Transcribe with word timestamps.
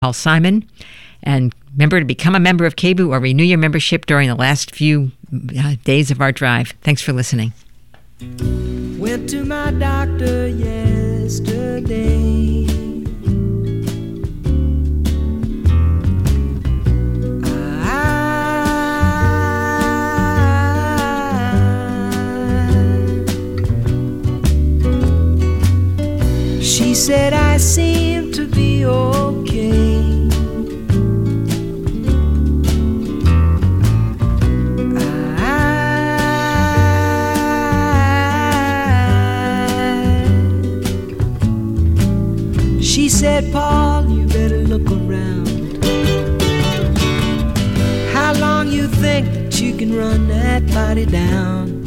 Paul 0.00 0.14
Simon. 0.14 0.66
And 1.22 1.54
remember 1.74 1.98
to 2.00 2.06
become 2.06 2.34
a 2.34 2.40
member 2.40 2.64
of 2.64 2.74
KBOO 2.74 3.10
or 3.10 3.20
renew 3.20 3.44
your 3.44 3.58
membership 3.58 4.06
during 4.06 4.28
the 4.28 4.34
last 4.34 4.74
few 4.74 5.12
uh, 5.58 5.74
days 5.84 6.10
of 6.10 6.22
our 6.22 6.32
drive. 6.32 6.72
Thanks 6.80 7.02
for 7.02 7.12
listening. 7.12 7.52
Went 8.98 9.28
to 9.28 9.44
my 9.44 9.72
doctor 9.72 10.48
yesterday. 10.48 11.90
She 26.62 26.94
said 26.94 27.34
I 27.34 27.58
seem 27.58 28.32
to 28.32 28.46
be 28.46 28.86
okay. 28.86 29.89
Said, 43.20 43.52
Paul, 43.52 44.08
you 44.08 44.26
better 44.28 44.62
look 44.62 44.90
around. 44.90 45.84
How 48.14 48.32
long 48.40 48.68
you 48.68 48.88
think 48.88 49.26
that 49.34 49.60
you 49.60 49.76
can 49.76 49.94
run 49.94 50.26
that 50.28 50.66
body 50.68 51.04
down? 51.04 51.80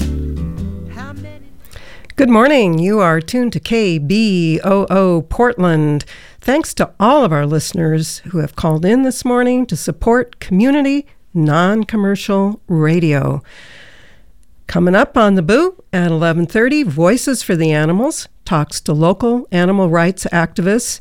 Good 2.16 2.30
morning. 2.30 2.78
You 2.78 3.00
are 3.00 3.20
tuned 3.20 3.52
to 3.54 3.60
KBOO 3.60 5.28
Portland. 5.28 6.06
Thanks 6.40 6.72
to 6.76 6.92
all 7.00 7.26
of 7.26 7.32
our 7.32 7.48
listeners 7.48 8.20
who 8.30 8.38
have 8.38 8.56
called 8.56 8.86
in 8.86 9.02
this 9.02 9.26
morning 9.26 9.66
to 9.66 9.76
support 9.76 10.40
community 10.40 11.08
non 11.34 11.84
commercial 11.84 12.62
radio. 12.68 13.42
Coming 14.68 14.94
up 14.94 15.18
on 15.18 15.34
the 15.34 15.42
Boo 15.42 15.84
at 15.92 16.12
11:30, 16.12 16.84
Voices 16.84 17.42
for 17.42 17.56
the 17.56 17.72
Animals 17.72 18.28
talks 18.46 18.80
to 18.82 18.94
local 18.94 19.48
animal 19.52 19.90
rights 19.90 20.28
activist 20.32 21.00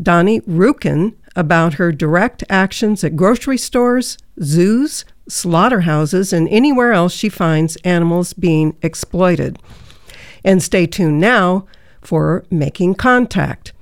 Donnie 0.00 0.40
Rukin 0.42 1.14
about 1.34 1.74
her 1.74 1.92
direct 1.92 2.44
actions 2.48 3.02
at 3.02 3.16
grocery 3.16 3.58
stores, 3.58 4.18
zoos, 4.42 5.04
slaughterhouses, 5.28 6.32
and 6.32 6.48
anywhere 6.48 6.92
else 6.92 7.12
she 7.12 7.28
finds 7.28 7.76
animals 7.76 8.32
being 8.32 8.76
exploited. 8.82 9.58
And 10.44 10.62
stay 10.62 10.86
tuned 10.86 11.20
now 11.20 11.66
for 12.00 12.44
Making 12.50 12.94
Contact. 12.96 13.72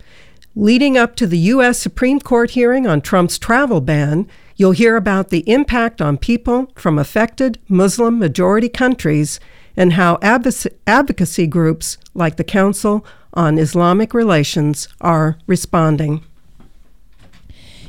Leading 0.54 0.96
up 0.98 1.16
to 1.16 1.26
the 1.26 1.38
U.S. 1.38 1.78
Supreme 1.78 2.20
Court 2.20 2.50
hearing 2.50 2.86
on 2.86 3.00
Trump's 3.00 3.38
travel 3.38 3.80
ban, 3.80 4.28
you'll 4.56 4.72
hear 4.72 4.96
about 4.96 5.30
the 5.30 5.48
impact 5.50 6.02
on 6.02 6.18
people 6.18 6.70
from 6.74 6.98
affected 6.98 7.58
Muslim 7.68 8.18
majority 8.18 8.68
countries 8.68 9.40
and 9.76 9.94
how 9.94 10.18
advocacy 10.22 11.46
groups 11.46 11.96
like 12.14 12.36
the 12.36 12.44
Council 12.44 13.06
on 13.34 13.58
Islamic 13.58 14.14
Relations 14.14 14.88
are 15.00 15.38
responding. 15.46 16.22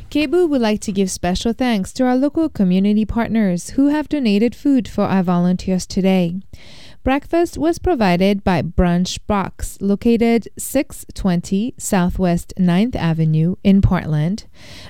KBOO 0.10 0.50
would 0.50 0.62
like 0.62 0.82
to 0.82 0.92
give 0.92 1.10
special 1.10 1.54
thanks 1.54 1.94
to 1.94 2.04
our 2.04 2.18
local 2.18 2.50
community 2.50 3.06
partners 3.06 3.72
who 3.72 3.88
have 3.88 4.10
donated 4.10 4.54
food 4.54 4.88
for 4.88 5.06
our 5.06 5.24
volunteers 5.24 5.86
today. 5.86 6.42
Breakfast 7.04 7.58
was 7.58 7.80
provided 7.80 8.44
by 8.44 8.62
Brunch 8.62 9.20
Box, 9.26 9.78
located 9.82 10.50
620 10.58 11.74
Southwest 11.78 12.54
9th 12.60 12.96
Avenue 12.96 13.56
in 13.64 13.82
Portland, 13.82 14.46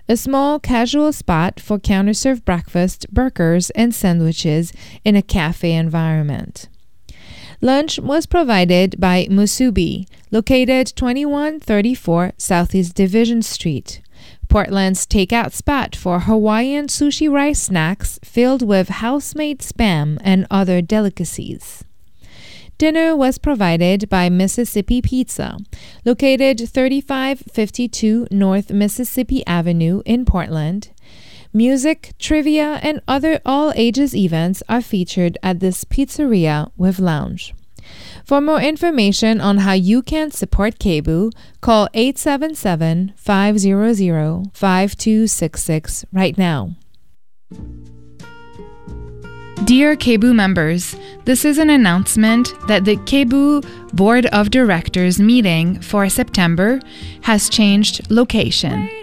a 0.09 0.17
small 0.17 0.59
casual 0.59 1.13
spot 1.13 1.59
for 1.59 1.79
counter-served 1.79 2.44
breakfast, 2.44 3.07
burgers, 3.13 3.69
and 3.69 3.95
sandwiches 3.95 4.73
in 5.05 5.16
a 5.16 5.22
cafe 5.22 5.72
environment. 5.72 6.67
Lunch 7.63 7.99
was 7.99 8.25
provided 8.25 8.99
by 8.99 9.27
Musubi, 9.29 10.07
located 10.31 10.88
2134 10.95 12.33
Southeast 12.35 12.95
Division 12.95 13.44
Street. 13.44 14.01
Portland's 14.49 15.05
takeout 15.05 15.51
spot 15.51 15.95
for 15.95 16.21
Hawaiian 16.21 16.88
sushi 16.88 17.31
rice 17.31 17.61
snacks 17.61 18.19
filled 18.23 18.67
with 18.67 18.89
house-made 18.89 19.59
spam 19.59 20.17
and 20.21 20.47
other 20.50 20.81
delicacies. 20.81 21.83
Dinner 22.79 23.16
was 23.16 23.38
provided 23.38 24.09
by 24.09 24.27
Mississippi 24.27 25.00
Pizza, 25.00 25.59
located 26.03 26.67
3552 26.67 28.27
North 28.31 28.71
Mississippi 28.71 29.45
Avenue 29.45 30.01
in 30.03 30.25
Portland. 30.25 30.89
Music, 31.53 32.13
trivia, 32.17 32.79
and 32.81 33.01
other 33.07 33.41
all 33.45 33.73
ages 33.75 34.16
events 34.16 34.63
are 34.69 34.81
featured 34.81 35.38
at 35.44 35.59
this 35.59 35.84
pizzeria 35.84 36.72
with 36.78 36.97
lounge. 36.97 37.53
For 38.23 38.39
more 38.39 38.62
information 38.62 39.41
on 39.41 39.57
how 39.57 39.73
you 39.73 40.01
can 40.01 40.31
support 40.31 40.79
KBOO, 40.79 41.31
call 41.59 41.89
877 41.94 43.13
500 43.17 44.50
5266 44.53 46.06
right 46.13 46.38
now. 46.38 46.75
Dear 49.66 49.95
KBOO 49.95 50.33
members, 50.33 50.95
this 51.25 51.44
is 51.44 51.57
an 51.57 51.69
announcement 51.69 52.53
that 52.68 52.85
the 52.85 52.95
KBOO 52.95 53.94
Board 53.94 54.25
of 54.28 54.51
Directors 54.51 55.19
meeting 55.19 55.81
for 55.81 56.07
September 56.07 56.79
has 57.23 57.50
changed 57.50 58.09
location. 58.09 59.00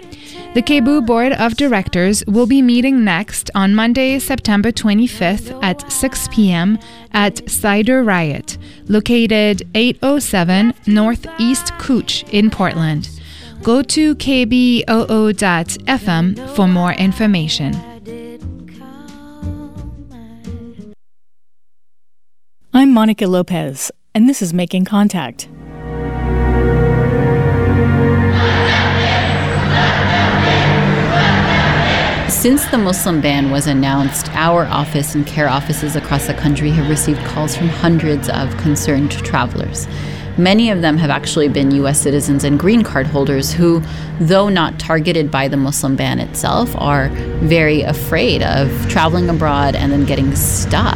The 0.55 0.63
KBOO 0.63 1.05
Board 1.05 1.33
of 1.33 1.55
Directors 1.57 2.25
will 2.25 2.47
be 2.47 2.63
meeting 2.63 3.03
next 3.03 3.51
on 3.53 3.75
Monday, 3.75 4.17
September 4.17 4.71
25th 4.71 5.63
at 5.63 5.91
6 5.91 6.27
p.m. 6.31 6.79
at 7.11 7.47
Cider 7.47 8.03
Riot, 8.03 8.57
located 8.87 9.61
807 9.75 10.73
Northeast 10.87 11.71
Couch 11.77 12.23
in 12.31 12.49
Portland. 12.49 13.11
Go 13.61 13.83
to 13.83 14.15
kboo.fm 14.15 14.89
for 16.55 16.67
more 16.67 16.93
information. 16.93 17.75
I'm 22.73 22.91
Monica 22.91 23.27
Lopez, 23.27 23.91
and 24.15 24.27
this 24.27 24.41
is 24.41 24.51
Making 24.51 24.85
Contact. 24.85 25.47
Since 32.39 32.65
the 32.67 32.77
Muslim 32.77 33.19
ban 33.19 33.51
was 33.51 33.67
announced, 33.67 34.29
our 34.29 34.65
office 34.67 35.13
and 35.13 35.27
CAIR 35.27 35.49
offices 35.49 35.97
across 35.97 36.27
the 36.27 36.33
country 36.33 36.69
have 36.69 36.89
received 36.89 37.19
calls 37.25 37.53
from 37.53 37.67
hundreds 37.67 38.29
of 38.29 38.55
concerned 38.55 39.11
travelers. 39.11 39.89
Many 40.37 40.69
of 40.69 40.81
them 40.81 40.95
have 40.95 41.09
actually 41.09 41.49
been 41.49 41.71
US 41.71 41.99
citizens 41.99 42.45
and 42.45 42.57
green 42.57 42.81
card 42.81 43.07
holders 43.07 43.51
who, 43.51 43.83
though 44.21 44.47
not 44.47 44.79
targeted 44.79 45.29
by 45.29 45.49
the 45.49 45.57
Muslim 45.57 45.97
ban 45.97 46.19
itself, 46.19 46.73
are 46.77 47.09
very 47.41 47.81
afraid 47.81 48.41
of 48.41 48.69
traveling 48.87 49.27
abroad 49.27 49.75
and 49.75 49.91
then 49.91 50.05
getting 50.05 50.33
stuck. 50.33 50.95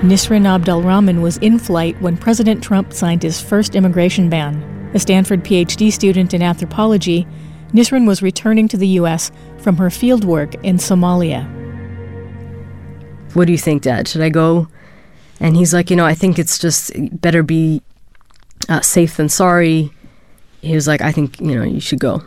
Nisrin 0.00 0.46
Abdel-Rahman 0.46 1.20
was 1.20 1.36
in 1.36 1.58
flight 1.58 2.00
when 2.00 2.16
President 2.16 2.64
Trump 2.64 2.94
signed 2.94 3.22
his 3.22 3.38
first 3.38 3.74
immigration 3.74 4.30
ban. 4.30 4.79
A 4.92 4.98
Stanford 4.98 5.44
PhD 5.44 5.92
student 5.92 6.34
in 6.34 6.42
anthropology, 6.42 7.26
Nisrin 7.72 8.06
was 8.06 8.22
returning 8.22 8.66
to 8.68 8.76
the 8.76 8.88
U.S. 8.88 9.30
from 9.58 9.76
her 9.76 9.88
fieldwork 9.88 10.62
in 10.64 10.76
Somalia. 10.76 11.48
What 13.34 13.46
do 13.46 13.52
you 13.52 13.58
think, 13.58 13.82
Dad? 13.82 14.08
Should 14.08 14.22
I 14.22 14.30
go? 14.30 14.66
And 15.38 15.56
he's 15.56 15.72
like, 15.72 15.90
You 15.90 15.96
know, 15.96 16.06
I 16.06 16.14
think 16.14 16.38
it's 16.38 16.58
just 16.58 16.90
better 17.20 17.42
be 17.42 17.82
uh, 18.68 18.80
safe 18.80 19.16
than 19.16 19.28
sorry. 19.28 19.92
He 20.60 20.74
was 20.74 20.86
like, 20.86 21.00
I 21.00 21.12
think, 21.12 21.40
you 21.40 21.54
know, 21.54 21.62
you 21.62 21.80
should 21.80 22.00
go. 22.00 22.22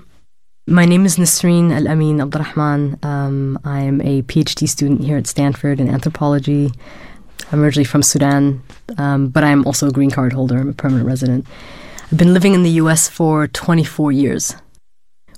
My 0.65 0.85
name 0.85 1.05
is 1.05 1.17
Nisreen 1.17 1.73
Al 1.73 1.89
Amin 1.89 2.21
Abdurrahman. 2.21 2.97
Um, 3.03 3.59
I 3.65 3.81
am 3.81 3.99
a 3.99 4.21
PhD 4.21 4.67
student 4.67 5.03
here 5.03 5.17
at 5.17 5.27
Stanford 5.27 5.81
in 5.81 5.89
anthropology. 5.89 6.71
I'm 7.51 7.61
originally 7.61 7.83
from 7.83 8.01
Sudan, 8.01 8.63
um, 8.97 9.27
but 9.27 9.43
I'm 9.43 9.65
also 9.67 9.89
a 9.89 9.91
green 9.91 10.09
card 10.09 10.31
holder. 10.31 10.57
I'm 10.57 10.69
a 10.69 10.73
permanent 10.73 11.05
resident. 11.05 11.45
I've 12.13 12.19
been 12.19 12.35
living 12.35 12.53
in 12.53 12.61
the 12.61 12.77
US 12.83 13.09
for 13.09 13.47
24 13.47 14.11
years. 14.11 14.55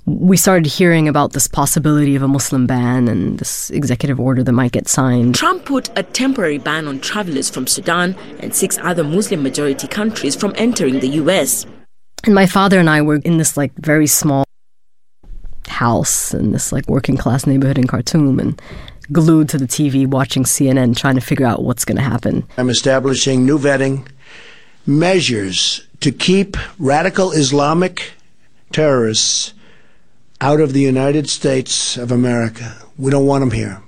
We 0.04 0.36
started 0.36 0.66
hearing 0.66 1.08
about 1.08 1.32
this 1.32 1.48
possibility 1.48 2.16
of 2.16 2.22
a 2.22 2.28
Muslim 2.28 2.66
ban 2.66 3.08
and 3.08 3.38
this 3.38 3.70
executive 3.70 4.20
order 4.20 4.42
that 4.42 4.52
might 4.52 4.72
get 4.72 4.86
signed. 4.86 5.36
Trump 5.36 5.64
put 5.64 5.88
a 5.96 6.02
temporary 6.02 6.58
ban 6.58 6.86
on 6.86 7.00
travelers 7.00 7.48
from 7.48 7.66
Sudan 7.66 8.14
and 8.40 8.54
six 8.54 8.76
other 8.82 9.02
Muslim 9.02 9.42
majority 9.42 9.88
countries 9.88 10.36
from 10.36 10.52
entering 10.56 11.00
the 11.00 11.08
US. 11.22 11.64
And 12.24 12.34
my 12.34 12.44
father 12.44 12.78
and 12.78 12.90
I 12.90 13.00
were 13.00 13.22
in 13.24 13.38
this 13.38 13.56
like 13.56 13.72
very 13.76 14.06
small 14.06 14.44
house 15.68 16.34
in 16.34 16.52
this 16.52 16.72
like 16.72 16.86
working 16.88 17.16
class 17.16 17.46
neighborhood 17.46 17.78
in 17.78 17.86
Khartoum 17.86 18.38
and 18.38 18.60
glued 19.10 19.48
to 19.48 19.56
the 19.56 19.66
TV 19.66 20.06
watching 20.06 20.44
CNN 20.44 20.94
trying 20.94 21.14
to 21.14 21.22
figure 21.22 21.46
out 21.46 21.62
what's 21.62 21.86
going 21.86 21.96
to 21.96 22.02
happen. 22.02 22.46
I'm 22.58 22.68
establishing 22.68 23.46
new 23.46 23.58
vetting 23.58 24.06
measures 24.86 25.85
to 26.00 26.12
keep 26.12 26.56
radical 26.78 27.32
Islamic 27.32 28.12
terrorists 28.72 29.54
out 30.40 30.60
of 30.60 30.72
the 30.72 30.80
United 30.80 31.28
States 31.28 31.96
of 31.96 32.12
America. 32.12 32.76
We 32.98 33.10
don't 33.10 33.26
want 33.26 33.42
them 33.42 33.50
here. 33.52 33.82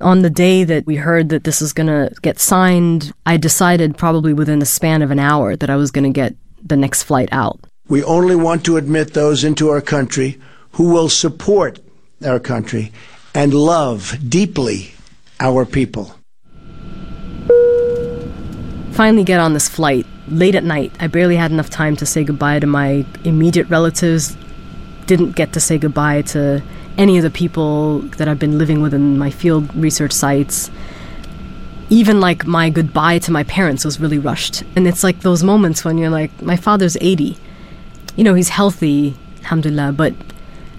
On 0.00 0.22
the 0.22 0.30
day 0.30 0.64
that 0.64 0.86
we 0.86 0.96
heard 0.96 1.28
that 1.28 1.44
this 1.44 1.60
was 1.60 1.72
going 1.72 1.86
to 1.86 2.14
get 2.22 2.38
signed, 2.38 3.12
I 3.26 3.36
decided 3.36 3.98
probably 3.98 4.32
within 4.32 4.58
the 4.58 4.66
span 4.66 5.02
of 5.02 5.10
an 5.10 5.18
hour 5.18 5.56
that 5.56 5.68
I 5.68 5.76
was 5.76 5.90
going 5.90 6.04
to 6.04 6.10
get 6.10 6.34
the 6.62 6.76
next 6.76 7.02
flight 7.02 7.28
out. 7.32 7.60
We 7.88 8.02
only 8.04 8.36
want 8.36 8.64
to 8.64 8.76
admit 8.76 9.12
those 9.12 9.44
into 9.44 9.68
our 9.68 9.80
country 9.80 10.40
who 10.72 10.90
will 10.90 11.08
support 11.08 11.80
our 12.24 12.40
country 12.40 12.92
and 13.34 13.52
love 13.52 14.16
deeply 14.28 14.92
our 15.38 15.66
people. 15.66 16.14
Finally, 18.92 19.24
get 19.24 19.40
on 19.40 19.54
this 19.54 19.68
flight 19.68 20.06
late 20.30 20.54
at 20.54 20.64
night. 20.64 20.92
I 21.00 21.06
barely 21.06 21.36
had 21.36 21.50
enough 21.50 21.70
time 21.70 21.96
to 21.96 22.06
say 22.06 22.24
goodbye 22.24 22.58
to 22.60 22.66
my 22.66 23.04
immediate 23.24 23.68
relatives. 23.68 24.36
Didn't 25.06 25.32
get 25.32 25.52
to 25.54 25.60
say 25.60 25.78
goodbye 25.78 26.22
to 26.22 26.62
any 26.96 27.16
of 27.16 27.22
the 27.22 27.30
people 27.30 28.00
that 28.18 28.28
I've 28.28 28.38
been 28.38 28.58
living 28.58 28.80
with 28.80 28.94
in 28.94 29.18
my 29.18 29.30
field 29.30 29.74
research 29.74 30.12
sites. 30.12 30.70
Even 31.88 32.20
like 32.20 32.46
my 32.46 32.70
goodbye 32.70 33.18
to 33.20 33.32
my 33.32 33.42
parents 33.44 33.84
was 33.84 33.98
really 33.98 34.18
rushed. 34.18 34.62
And 34.76 34.86
it's 34.86 35.02
like 35.02 35.20
those 35.20 35.42
moments 35.42 35.84
when 35.84 35.98
you're 35.98 36.10
like, 36.10 36.40
my 36.40 36.56
father's 36.56 36.96
80. 37.00 37.36
You 38.16 38.24
know, 38.24 38.34
he's 38.34 38.50
healthy, 38.50 39.16
alhamdulillah, 39.42 39.92
but 39.92 40.14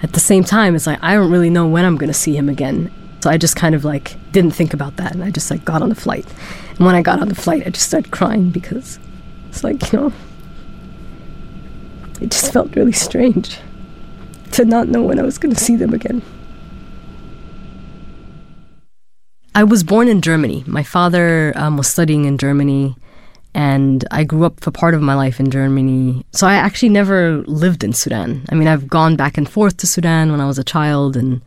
at 0.03 0.13
the 0.13 0.19
same 0.19 0.43
time, 0.43 0.75
it's 0.75 0.87
like, 0.87 0.99
I 1.01 1.13
don't 1.13 1.31
really 1.31 1.49
know 1.49 1.67
when 1.67 1.85
I'm 1.85 1.97
going 1.97 2.09
to 2.11 2.13
see 2.13 2.35
him 2.35 2.49
again. 2.49 2.91
So 3.21 3.29
I 3.29 3.37
just 3.37 3.55
kind 3.55 3.75
of 3.75 3.85
like 3.85 4.15
didn't 4.31 4.51
think 4.51 4.73
about 4.73 4.97
that. 4.97 5.13
And 5.13 5.23
I 5.23 5.29
just 5.29 5.51
like 5.51 5.63
got 5.63 5.81
on 5.81 5.89
the 5.89 5.95
flight. 5.95 6.25
And 6.69 6.85
when 6.85 6.95
I 6.95 7.01
got 7.01 7.19
on 7.19 7.29
the 7.29 7.35
flight, 7.35 7.63
I 7.65 7.69
just 7.69 7.87
started 7.87 8.11
crying 8.11 8.49
because 8.49 8.97
it's 9.51 9.65
like, 9.65 9.91
you 9.91 9.99
know, 9.99 10.13
it 12.21 12.31
just 12.31 12.53
felt 12.53 12.73
really 12.73 12.93
strange 12.93 13.59
to 14.53 14.63
not 14.63 14.87
know 14.87 15.03
when 15.03 15.19
I 15.19 15.23
was 15.23 15.37
going 15.37 15.53
to 15.53 15.59
see 15.59 15.75
them 15.75 15.93
again. 15.93 16.21
I 19.53 19.65
was 19.65 19.83
born 19.83 20.07
in 20.07 20.21
Germany. 20.21 20.63
My 20.65 20.83
father 20.83 21.51
um, 21.57 21.75
was 21.75 21.87
studying 21.87 22.23
in 22.23 22.37
Germany, 22.37 22.95
and 23.53 24.05
I 24.09 24.23
grew 24.23 24.45
up 24.45 24.61
for 24.61 24.71
part 24.71 24.93
of 24.93 25.01
my 25.01 25.15
life 25.15 25.41
in 25.41 25.51
Germany. 25.51 26.25
So 26.31 26.47
I 26.47 26.53
actually 26.53 26.89
never 26.89 27.39
lived 27.39 27.83
in 27.83 27.91
Sudan. 27.91 28.45
I 28.49 28.55
mean, 28.55 28.69
I've 28.69 28.87
gone 28.87 29.17
back 29.17 29.37
and 29.37 29.49
forth 29.49 29.75
to 29.77 29.87
Sudan 29.87 30.31
when 30.31 30.39
I 30.39 30.47
was 30.47 30.57
a 30.57 30.63
child, 30.63 31.17
and 31.17 31.41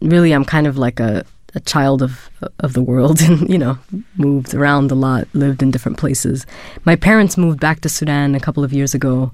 really, 0.00 0.32
I'm 0.32 0.44
kind 0.44 0.68
of 0.68 0.78
like 0.78 1.00
a, 1.00 1.24
a 1.54 1.60
child 1.60 2.02
of 2.02 2.30
of 2.58 2.72
the 2.72 2.82
world, 2.82 3.20
and 3.26 3.48
you 3.48 3.58
know, 3.58 3.78
moved 4.16 4.54
around 4.54 4.90
a 4.90 4.94
lot, 4.94 5.28
lived 5.34 5.62
in 5.62 5.70
different 5.70 5.98
places. 5.98 6.46
My 6.84 6.96
parents 6.96 7.36
moved 7.36 7.60
back 7.60 7.80
to 7.80 7.88
Sudan 7.88 8.34
a 8.34 8.40
couple 8.40 8.64
of 8.64 8.72
years 8.72 8.94
ago, 8.94 9.32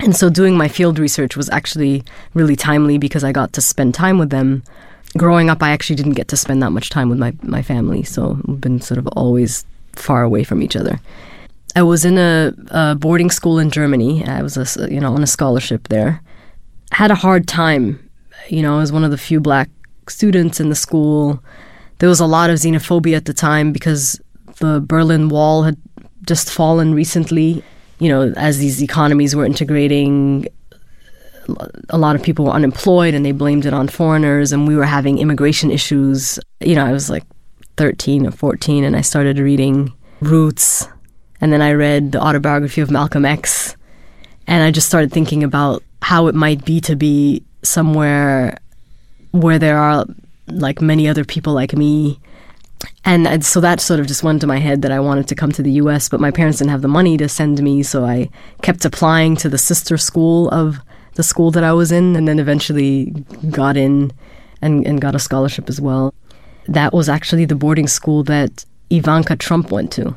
and 0.00 0.16
so 0.16 0.30
doing 0.30 0.56
my 0.56 0.68
field 0.68 0.98
research 0.98 1.36
was 1.36 1.50
actually 1.50 2.04
really 2.34 2.56
timely 2.56 2.98
because 2.98 3.24
I 3.24 3.32
got 3.32 3.52
to 3.54 3.60
spend 3.60 3.94
time 3.94 4.18
with 4.18 4.30
them 4.30 4.62
growing 5.16 5.48
up, 5.48 5.62
I 5.62 5.70
actually 5.70 5.96
didn't 5.96 6.12
get 6.12 6.28
to 6.28 6.36
spend 6.36 6.62
that 6.62 6.70
much 6.70 6.90
time 6.90 7.08
with 7.08 7.18
my, 7.18 7.34
my 7.42 7.62
family, 7.62 8.02
so 8.02 8.40
we've 8.44 8.60
been 8.60 8.80
sort 8.80 8.98
of 8.98 9.06
always 9.08 9.64
far 9.94 10.22
away 10.22 10.44
from 10.44 10.62
each 10.62 10.76
other. 10.76 11.00
I 11.74 11.82
was 11.82 12.04
in 12.04 12.18
a, 12.18 12.52
a 12.68 12.94
boarding 12.94 13.30
school 13.30 13.58
in 13.58 13.70
Germany. 13.70 14.24
I 14.26 14.42
was, 14.42 14.56
a, 14.56 14.92
you 14.92 15.00
know, 15.00 15.12
on 15.12 15.22
a 15.22 15.26
scholarship 15.26 15.88
there. 15.88 16.22
Had 16.92 17.10
a 17.10 17.14
hard 17.14 17.46
time. 17.46 18.10
You 18.48 18.62
know, 18.62 18.76
I 18.76 18.80
was 18.80 18.92
one 18.92 19.04
of 19.04 19.10
the 19.10 19.18
few 19.18 19.40
black 19.40 19.68
students 20.10 20.60
in 20.60 20.68
the 20.68 20.74
school. 20.74 21.42
There 21.98 22.08
was 22.08 22.20
a 22.20 22.26
lot 22.26 22.50
of 22.50 22.56
xenophobia 22.56 23.16
at 23.16 23.24
the 23.24 23.34
time 23.34 23.72
because 23.72 24.20
the 24.58 24.80
Berlin 24.80 25.28
Wall 25.28 25.62
had 25.62 25.76
just 26.26 26.50
fallen 26.50 26.94
recently. 26.94 27.62
You 27.98 28.08
know, 28.08 28.32
as 28.36 28.58
these 28.58 28.82
economies 28.82 29.34
were 29.34 29.44
integrating, 29.44 30.46
a 31.88 31.98
lot 31.98 32.14
of 32.14 32.22
people 32.22 32.44
were 32.44 32.52
unemployed 32.52 33.14
and 33.14 33.24
they 33.24 33.32
blamed 33.32 33.66
it 33.66 33.72
on 33.72 33.88
foreigners 33.88 34.52
and 34.52 34.68
we 34.68 34.76
were 34.76 34.84
having 34.84 35.18
immigration 35.18 35.70
issues. 35.70 36.38
You 36.60 36.74
know, 36.74 36.84
I 36.84 36.92
was 36.92 37.10
like 37.10 37.24
13 37.76 38.26
or 38.26 38.30
14 38.30 38.84
and 38.84 38.94
I 38.94 39.00
started 39.00 39.38
reading 39.38 39.92
Roots 40.20 40.86
and 41.40 41.52
then 41.52 41.62
I 41.62 41.72
read 41.72 42.12
the 42.12 42.20
autobiography 42.20 42.80
of 42.80 42.90
Malcolm 42.90 43.24
X 43.24 43.76
and 44.46 44.62
I 44.62 44.70
just 44.70 44.88
started 44.88 45.12
thinking 45.12 45.42
about 45.42 45.82
how 46.02 46.26
it 46.26 46.34
might 46.34 46.64
be 46.64 46.80
to 46.82 46.96
be 46.96 47.44
somewhere 47.62 48.58
where 49.32 49.58
there 49.58 49.78
are 49.78 50.06
like 50.46 50.80
many 50.80 51.08
other 51.08 51.24
people 51.24 51.52
like 51.52 51.74
me 51.74 52.18
and 53.04 53.44
so 53.44 53.60
that 53.60 53.80
sort 53.80 54.00
of 54.00 54.06
just 54.06 54.22
went 54.22 54.40
to 54.42 54.46
my 54.46 54.58
head 54.58 54.82
that 54.82 54.92
I 54.92 55.00
wanted 55.00 55.28
to 55.28 55.34
come 55.34 55.50
to 55.52 55.62
the 55.62 55.72
US, 55.72 56.08
but 56.08 56.20
my 56.20 56.30
parents 56.30 56.58
didn't 56.58 56.70
have 56.70 56.82
the 56.82 56.88
money 56.88 57.16
to 57.16 57.28
send 57.28 57.62
me, 57.62 57.82
so 57.82 58.04
I 58.04 58.28
kept 58.62 58.84
applying 58.84 59.36
to 59.36 59.48
the 59.48 59.58
sister 59.58 59.96
school 59.96 60.48
of 60.50 60.78
the 61.14 61.22
school 61.22 61.50
that 61.52 61.64
I 61.64 61.72
was 61.72 61.90
in, 61.90 62.16
and 62.16 62.28
then 62.28 62.38
eventually 62.38 63.10
got 63.50 63.76
in 63.76 64.12
and, 64.60 64.86
and 64.86 65.00
got 65.00 65.14
a 65.14 65.18
scholarship 65.18 65.68
as 65.68 65.80
well. 65.80 66.12
That 66.66 66.92
was 66.92 67.08
actually 67.08 67.46
the 67.46 67.54
boarding 67.54 67.88
school 67.88 68.22
that 68.24 68.64
Ivanka 68.90 69.36
Trump 69.36 69.70
went 69.70 69.90
to. 69.92 70.14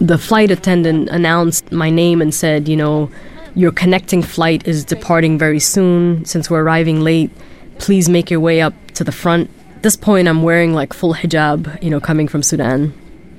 The 0.00 0.18
flight 0.18 0.50
attendant 0.50 1.08
announced 1.10 1.72
my 1.72 1.90
name 1.90 2.22
and 2.22 2.32
said, 2.32 2.68
you 2.68 2.76
know, 2.76 3.10
your 3.54 3.72
connecting 3.72 4.22
flight 4.22 4.66
is 4.66 4.84
departing 4.84 5.38
very 5.38 5.60
soon. 5.60 6.24
Since 6.24 6.50
we're 6.50 6.62
arriving 6.62 7.00
late, 7.00 7.30
please 7.78 8.08
make 8.08 8.30
your 8.30 8.40
way 8.40 8.60
up 8.60 8.74
to 8.94 9.04
the 9.04 9.12
front. 9.12 9.50
At 9.76 9.82
this 9.82 9.96
point, 9.96 10.28
I'm 10.28 10.42
wearing 10.42 10.74
like 10.74 10.92
full 10.92 11.14
hijab, 11.14 11.82
you 11.82 11.90
know, 11.90 12.00
coming 12.00 12.28
from 12.28 12.42
Sudan. 12.42 12.92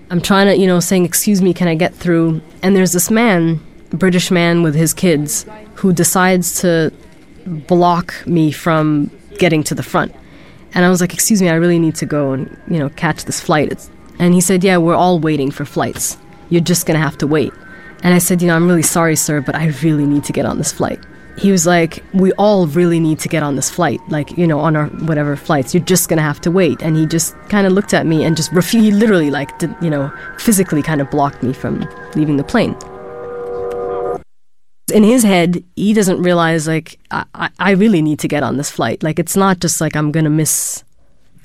I'm 0.10 0.22
trying 0.22 0.48
to, 0.48 0.58
you 0.58 0.68
know, 0.68 0.80
saying, 0.80 1.06
excuse 1.06 1.42
me, 1.42 1.54
can 1.54 1.68
I 1.68 1.76
get 1.76 1.94
through? 1.94 2.42
And 2.62 2.76
there's 2.76 2.92
this 2.92 3.10
man 3.10 3.62
British 3.92 4.32
man 4.32 4.64
with 4.64 4.76
his 4.76 4.94
kids 4.94 5.46
who 5.76 5.94
decides 5.94 6.62
to 6.62 6.92
block 7.46 8.14
me 8.26 8.52
from 8.52 9.12
getting 9.38 9.64
to 9.64 9.76
the 9.76 9.84
front. 9.84 10.14
And 10.74 10.86
I 10.86 10.90
was 10.90 11.02
like, 11.02 11.14
"Excuse 11.14 11.42
me, 11.42 11.50
I 11.50 11.56
really 11.56 11.80
need 11.80 11.96
to 11.96 12.06
go 12.06 12.32
and 12.32 12.58
you 12.70 12.80
know 12.80 12.90
catch 12.90 13.26
this 13.26 13.42
flight." 13.42 13.72
It's, 13.72 13.90
and 14.20 14.34
he 14.34 14.42
said, 14.42 14.64
"Yeah, 14.64 14.78
we're 14.78 14.96
all 14.96 15.20
waiting 15.20 15.52
for 15.52 15.66
flights. 15.66 16.18
You're 16.50 16.62
just 16.62 16.86
gonna 16.86 17.00
have 17.00 17.18
to 17.18 17.28
wait." 17.28 17.52
And 18.04 18.14
I 18.14 18.18
said, 18.20 18.42
"You 18.42 18.48
know, 18.48 18.56
I'm 18.56 18.68
really 18.68 18.82
sorry, 18.82 19.16
sir, 19.16 19.42
but 19.42 19.56
I 19.56 19.68
really 19.84 20.06
need 20.06 20.24
to 20.26 20.34
get 20.34 20.46
on 20.46 20.58
this 20.58 20.72
flight." 20.72 21.00
He 21.38 21.52
was 21.52 21.66
like, 21.66 22.04
"We 22.14 22.32
all 22.34 22.68
really 22.68 23.00
need 23.00 23.20
to 23.20 23.30
get 23.30 23.44
on 23.44 23.56
this 23.56 23.70
flight, 23.70 24.00
like 24.10 24.38
you 24.38 24.48
know, 24.48 24.60
on 24.60 24.76
our 24.76 24.88
whatever 25.10 25.36
flights. 25.36 25.74
You're 25.74 25.84
just 25.84 26.10
gonna 26.10 26.22
have 26.22 26.42
to 26.42 26.52
wait." 26.52 26.82
And 26.82 26.98
he 26.98 27.06
just 27.06 27.36
kind 27.50 27.66
of 27.68 27.74
looked 27.74 27.94
at 27.94 28.06
me 28.06 28.24
and 28.26 28.36
just 28.36 28.52
refused. 28.52 28.86
He 28.86 28.92
literally 28.92 29.32
like 29.32 29.58
did, 29.60 29.76
you 29.82 29.90
know 29.90 30.12
physically 30.38 30.82
kind 30.82 31.02
of 31.02 31.10
blocked 31.10 31.44
me 31.44 31.54
from 31.54 31.88
leaving 32.16 32.38
the 32.38 32.44
plane 32.44 32.76
in 34.92 35.04
his 35.04 35.24
head, 35.24 35.64
he 35.76 35.94
doesn't 35.94 36.22
realize 36.22 36.68
like 36.68 37.00
I, 37.10 37.50
I 37.60 37.72
really 37.72 38.02
need 38.02 38.20
to 38.20 38.28
get 38.28 38.44
on 38.44 38.58
this 38.58 38.70
flight. 38.70 39.02
Like 39.02 39.20
it's 39.20 39.36
not 39.36 39.60
just 39.60 39.82
like 39.82 39.96
I'm 39.96 40.12
gonna 40.12 40.30
miss 40.30 40.84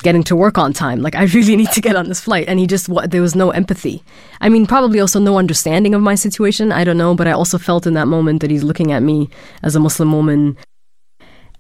getting 0.03 0.23
to 0.25 0.37
work 0.37 0.59
on 0.59 0.73
time. 0.73 1.01
Like 1.01 1.15
I 1.15 1.25
really 1.25 1.57
need 1.57 1.71
to 1.73 1.81
get 1.81 1.97
on 1.97 2.09
this 2.09 2.21
flight. 2.21 2.49
And 2.49 2.59
he 2.59 2.67
just 2.67 2.89
what, 2.89 3.11
there 3.11 3.23
was 3.23 3.35
no 3.35 3.51
empathy. 3.51 4.03
I 4.41 4.49
mean, 4.49 4.67
probably 4.67 5.01
also 5.01 5.19
no 5.19 5.39
understanding 5.39 5.95
of 5.95 6.03
my 6.03 6.15
situation. 6.15 6.73
I 6.73 6.85
don't 6.85 6.99
know, 6.99 7.15
but 7.15 7.27
I 7.27 7.33
also 7.33 7.59
felt 7.59 7.87
in 7.87 7.95
that 7.95 8.09
moment 8.09 8.41
that 8.41 8.51
he's 8.51 8.65
looking 8.65 8.93
at 8.93 9.03
me 9.03 9.29
as 9.63 9.75
a 9.77 9.81
Muslim 9.81 10.13
woman. 10.13 10.57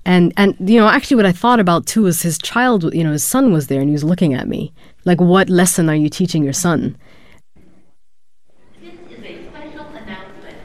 And 0.05 0.33
and 0.37 0.55
you 0.61 0.79
know, 0.79 0.89
actually, 0.89 1.17
what 1.17 1.27
I 1.27 1.33
thought 1.33 1.59
about 1.59 1.87
too 1.87 2.07
is 2.07 2.23
his 2.23 2.39
child. 2.39 2.95
You 2.95 3.03
know, 3.03 3.11
his 3.11 3.25
son 3.25 3.53
was 3.53 3.67
there, 3.67 3.81
and 3.81 3.89
he 3.89 3.93
was 3.93 4.05
looking 4.05 4.35
at 4.35 4.47
me. 4.47 4.73
Like, 5.05 5.21
what 5.21 5.51
lesson 5.51 5.91
are 5.91 5.97
you 5.97 6.09
teaching 6.09 6.45
your 6.45 6.53
son? 6.53 6.97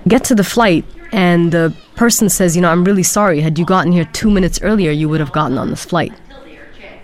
Get 0.08 0.24
to 0.26 0.36
the 0.36 0.44
flight, 0.44 0.86
and 1.12 1.52
the 1.52 1.76
person 1.96 2.30
says, 2.30 2.56
You 2.56 2.62
know, 2.62 2.70
I'm 2.70 2.84
really 2.84 3.04
sorry. 3.04 3.42
Had 3.42 3.58
you 3.58 3.66
gotten 3.66 3.92
here 3.92 4.06
two 4.14 4.30
minutes 4.30 4.62
earlier, 4.62 4.92
you 4.92 5.10
would 5.10 5.20
have 5.20 5.32
gotten 5.32 5.58
on 5.58 5.72
this 5.72 5.86
flight. 5.86 6.14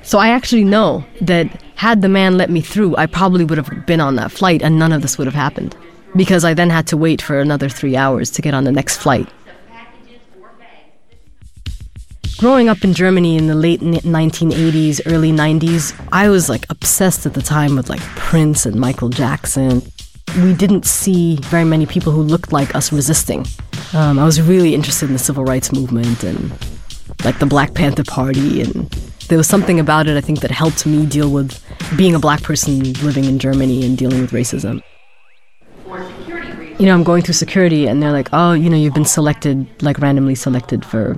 So 0.07 0.19
I 0.19 0.29
actually 0.29 0.63
know 0.63 1.03
that 1.19 1.61
had 1.75 2.01
the 2.01 2.07
man 2.07 2.37
let 2.37 2.49
me 2.49 2.61
through, 2.61 2.95
I 2.95 3.07
probably 3.07 3.43
would 3.43 3.57
have 3.57 3.85
been 3.85 3.99
on 3.99 4.15
that 4.15 4.31
flight 4.31 4.61
and 4.63 4.79
none 4.79 4.93
of 4.93 5.01
this 5.01 5.17
would 5.17 5.27
have 5.27 5.33
happened. 5.33 5.75
Because 6.15 6.45
I 6.45 6.53
then 6.53 6.69
had 6.69 6.87
to 6.87 6.95
wait 6.95 7.21
for 7.21 7.41
another 7.41 7.67
three 7.67 7.97
hours 7.97 8.31
to 8.31 8.41
get 8.41 8.53
on 8.53 8.63
the 8.63 8.71
next 8.71 8.97
flight. 8.97 9.27
Growing 12.37 12.69
up 12.69 12.85
in 12.85 12.93
Germany 12.93 13.35
in 13.35 13.47
the 13.47 13.55
late 13.55 13.81
1980s, 13.81 15.01
early 15.07 15.33
90s, 15.33 15.93
I 16.13 16.29
was 16.29 16.47
like 16.47 16.65
obsessed 16.69 17.25
at 17.25 17.33
the 17.33 17.41
time 17.41 17.75
with 17.75 17.89
like 17.89 17.99
Prince 18.15 18.65
and 18.65 18.79
Michael 18.79 19.09
Jackson 19.09 19.81
we 20.35 20.53
didn't 20.53 20.85
see 20.85 21.37
very 21.43 21.63
many 21.63 21.85
people 21.85 22.11
who 22.11 22.21
looked 22.21 22.51
like 22.51 22.75
us 22.75 22.91
resisting. 22.91 23.45
Um, 23.93 24.19
I 24.19 24.25
was 24.25 24.41
really 24.41 24.75
interested 24.75 25.07
in 25.07 25.13
the 25.13 25.19
civil 25.19 25.43
rights 25.43 25.71
movement 25.71 26.23
and 26.23 26.51
like 27.23 27.39
the 27.39 27.45
Black 27.45 27.73
Panther 27.73 28.03
Party, 28.03 28.61
and 28.61 28.93
there 29.27 29.37
was 29.37 29.47
something 29.47 29.79
about 29.79 30.07
it 30.07 30.17
I 30.17 30.21
think 30.21 30.39
that 30.39 30.51
helped 30.51 30.85
me 30.85 31.05
deal 31.05 31.29
with 31.29 31.61
being 31.97 32.15
a 32.15 32.19
black 32.19 32.43
person 32.43 32.93
living 33.03 33.25
in 33.25 33.39
Germany 33.39 33.85
and 33.85 33.97
dealing 33.97 34.21
with 34.21 34.31
racism. 34.31 34.81
You 36.79 36.85
know, 36.85 36.93
I'm 36.93 37.03
going 37.03 37.23
through 37.23 37.33
security, 37.33 37.87
and 37.87 38.03
they're 38.03 38.11
like, 38.11 38.29
"Oh, 38.33 38.53
you 38.53 38.69
know, 38.69 38.77
you've 38.77 38.93
been 38.93 39.05
selected, 39.05 39.65
like 39.81 39.97
randomly 39.99 40.35
selected 40.35 40.85
for 40.85 41.17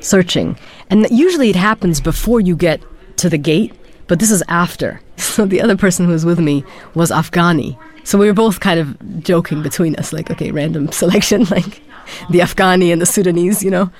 searching," 0.00 0.56
and 0.88 1.06
usually 1.10 1.50
it 1.50 1.56
happens 1.56 2.00
before 2.00 2.40
you 2.40 2.54
get 2.54 2.80
to 3.16 3.28
the 3.28 3.38
gate, 3.38 3.72
but 4.06 4.18
this 4.20 4.30
is 4.30 4.42
after. 4.48 5.00
So 5.16 5.46
the 5.46 5.60
other 5.60 5.76
person 5.76 6.06
who 6.06 6.12
was 6.12 6.24
with 6.24 6.38
me 6.38 6.64
was 6.94 7.10
Afghani. 7.10 7.76
So 8.04 8.18
we 8.18 8.26
were 8.26 8.34
both 8.34 8.60
kind 8.60 8.78
of 8.78 9.20
joking 9.20 9.62
between 9.62 9.96
us, 9.96 10.12
like, 10.12 10.30
okay, 10.30 10.52
random 10.52 10.92
selection, 11.02 11.44
like 11.50 11.82
the 12.30 12.40
Afghani 12.40 12.92
and 12.92 13.00
the 13.02 13.06
Sudanese, 13.06 13.64
you 13.64 13.70
know. 13.70 13.90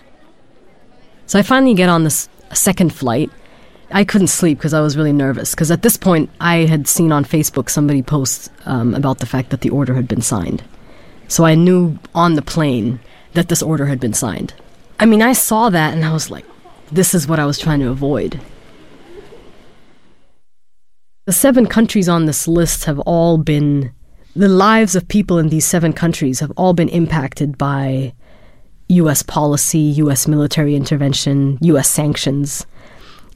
So 1.27 1.39
I 1.39 1.43
finally 1.43 1.75
get 1.75 1.89
on 1.89 2.05
this 2.05 2.29
second 2.53 2.93
flight. 2.93 3.31
I 3.91 4.05
couldn't 4.05 4.29
sleep 4.29 4.59
because 4.59 4.75
I 4.75 4.81
was 4.81 4.97
really 4.97 5.13
nervous. 5.13 5.55
Because 5.55 5.71
at 5.71 5.83
this 5.83 5.97
point, 5.97 6.31
I 6.41 6.67
had 6.67 6.89
seen 6.89 7.13
on 7.13 7.25
Facebook 7.25 7.71
somebody 7.71 8.03
post 8.03 8.51
um, 8.67 8.95
about 8.95 9.19
the 9.19 9.27
fact 9.27 9.51
that 9.51 9.61
the 9.61 9.71
order 9.71 9.95
had 9.95 10.09
been 10.09 10.23
signed. 10.23 10.63
So 11.29 11.45
I 11.45 11.55
knew 11.55 11.99
on 12.15 12.35
the 12.35 12.43
plane 12.43 13.01
that 13.35 13.49
this 13.49 13.63
order 13.63 13.87
had 13.87 14.01
been 14.01 14.15
signed. 14.15 14.55
I 14.99 15.07
mean, 15.07 15.23
I 15.23 15.33
saw 15.33 15.71
that 15.71 15.95
and 15.95 16.05
I 16.05 16.13
was 16.13 16.31
like, 16.31 16.45
this 16.93 17.15
is 17.15 17.27
what 17.27 17.39
I 17.39 17.47
was 17.47 17.59
trying 17.59 17.81
to 17.81 17.89
avoid. 17.89 18.41
The 21.27 21.33
seven 21.33 21.67
countries 21.67 22.09
on 22.09 22.27
this 22.27 22.47
list 22.47 22.85
have 22.85 23.01
all 23.01 23.39
been, 23.39 23.93
the 24.37 24.49
lives 24.49 24.95
of 24.95 25.09
people 25.09 25.39
in 25.39 25.49
these 25.49 25.65
seven 25.65 25.93
countries 25.93 26.41
have 26.41 26.53
all 26.57 26.75
been 26.75 26.91
impacted 26.91 27.57
by 27.57 28.13
US 28.89 29.23
policy, 29.23 29.79
US 29.79 30.29
military 30.29 30.75
intervention, 30.75 31.59
US 31.63 31.89
sanctions. 31.89 32.67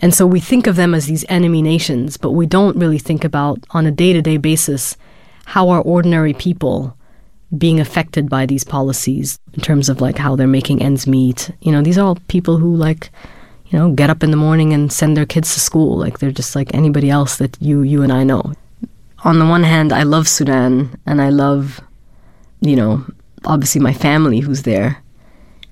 And 0.00 0.14
so 0.14 0.26
we 0.26 0.40
think 0.40 0.66
of 0.66 0.76
them 0.76 0.94
as 0.94 1.06
these 1.06 1.24
enemy 1.28 1.62
nations, 1.62 2.16
but 2.16 2.32
we 2.32 2.46
don't 2.46 2.76
really 2.76 2.98
think 2.98 3.24
about, 3.24 3.58
on 3.70 3.86
a 3.86 3.90
day 3.90 4.12
to 4.12 4.22
day 4.22 4.36
basis, 4.36 4.96
how 5.46 5.70
are 5.70 5.80
ordinary 5.80 6.34
people 6.34 6.96
being 7.56 7.80
affected 7.80 8.28
by 8.28 8.44
these 8.44 8.64
policies 8.64 9.38
in 9.54 9.60
terms 9.60 9.88
of 9.88 10.00
like 10.00 10.18
how 10.18 10.36
they're 10.36 10.46
making 10.46 10.82
ends 10.82 11.06
meet. 11.06 11.50
You 11.62 11.72
know, 11.72 11.82
these 11.82 11.96
are 11.96 12.06
all 12.06 12.18
people 12.28 12.58
who 12.58 12.76
like, 12.76 13.10
you 13.68 13.78
know, 13.78 13.92
get 13.92 14.10
up 14.10 14.22
in 14.22 14.30
the 14.30 14.36
morning 14.36 14.72
and 14.72 14.92
send 14.92 15.16
their 15.16 15.26
kids 15.26 15.54
to 15.54 15.60
school. 15.60 15.96
Like 15.96 16.18
they're 16.18 16.30
just 16.30 16.54
like 16.54 16.74
anybody 16.74 17.08
else 17.08 17.36
that 17.36 17.56
you 17.60 17.82
you 17.82 18.02
and 18.02 18.12
I 18.12 18.24
know. 18.24 18.52
On 19.24 19.38
the 19.38 19.46
one 19.46 19.62
hand, 19.62 19.92
I 19.92 20.02
love 20.02 20.28
Sudan 20.28 20.98
and 21.06 21.20
I 21.20 21.30
love, 21.30 21.80
you 22.60 22.76
know, 22.76 23.04
obviously 23.44 23.80
my 23.80 23.94
family 23.94 24.40
who's 24.40 24.62
there. 24.62 25.02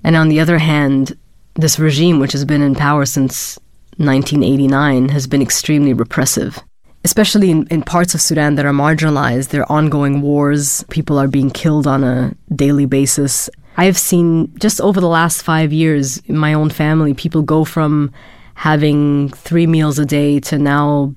And 0.06 0.14
on 0.14 0.28
the 0.28 0.38
other 0.38 0.58
hand, 0.58 1.18
this 1.54 1.80
regime, 1.80 2.20
which 2.20 2.30
has 2.30 2.44
been 2.44 2.62
in 2.62 2.76
power 2.76 3.04
since 3.04 3.58
1989, 3.96 5.08
has 5.08 5.26
been 5.26 5.42
extremely 5.42 5.92
repressive. 5.92 6.62
Especially 7.04 7.50
in, 7.50 7.66
in 7.72 7.82
parts 7.82 8.14
of 8.14 8.20
Sudan 8.20 8.54
that 8.54 8.64
are 8.64 8.72
marginalized, 8.72 9.48
there 9.48 9.62
are 9.62 9.72
ongoing 9.72 10.22
wars, 10.22 10.84
people 10.90 11.18
are 11.18 11.26
being 11.26 11.50
killed 11.50 11.88
on 11.88 12.04
a 12.04 12.32
daily 12.54 12.86
basis. 12.86 13.50
I 13.78 13.86
have 13.86 13.98
seen 13.98 14.56
just 14.60 14.80
over 14.80 15.00
the 15.00 15.08
last 15.08 15.42
five 15.42 15.72
years 15.72 16.18
in 16.26 16.38
my 16.38 16.54
own 16.54 16.70
family, 16.70 17.12
people 17.12 17.42
go 17.42 17.64
from 17.64 18.12
having 18.54 19.30
three 19.30 19.66
meals 19.66 19.98
a 19.98 20.06
day 20.06 20.38
to 20.38 20.56
now 20.56 21.16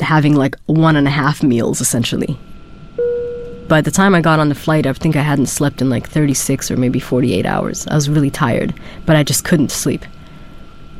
having 0.00 0.34
like 0.34 0.54
one 0.66 0.96
and 0.96 1.06
a 1.06 1.10
half 1.10 1.42
meals 1.42 1.80
essentially. 1.80 2.38
By 3.70 3.80
the 3.80 3.92
time 3.92 4.16
I 4.16 4.20
got 4.20 4.40
on 4.40 4.48
the 4.48 4.56
flight, 4.56 4.84
I 4.84 4.92
think 4.94 5.14
I 5.14 5.22
hadn't 5.22 5.46
slept 5.46 5.80
in 5.80 5.88
like 5.88 6.08
36 6.08 6.72
or 6.72 6.76
maybe 6.76 6.98
48 6.98 7.46
hours. 7.46 7.86
I 7.86 7.94
was 7.94 8.10
really 8.10 8.28
tired, 8.28 8.74
but 9.06 9.14
I 9.14 9.22
just 9.22 9.44
couldn't 9.44 9.70
sleep. 9.70 10.04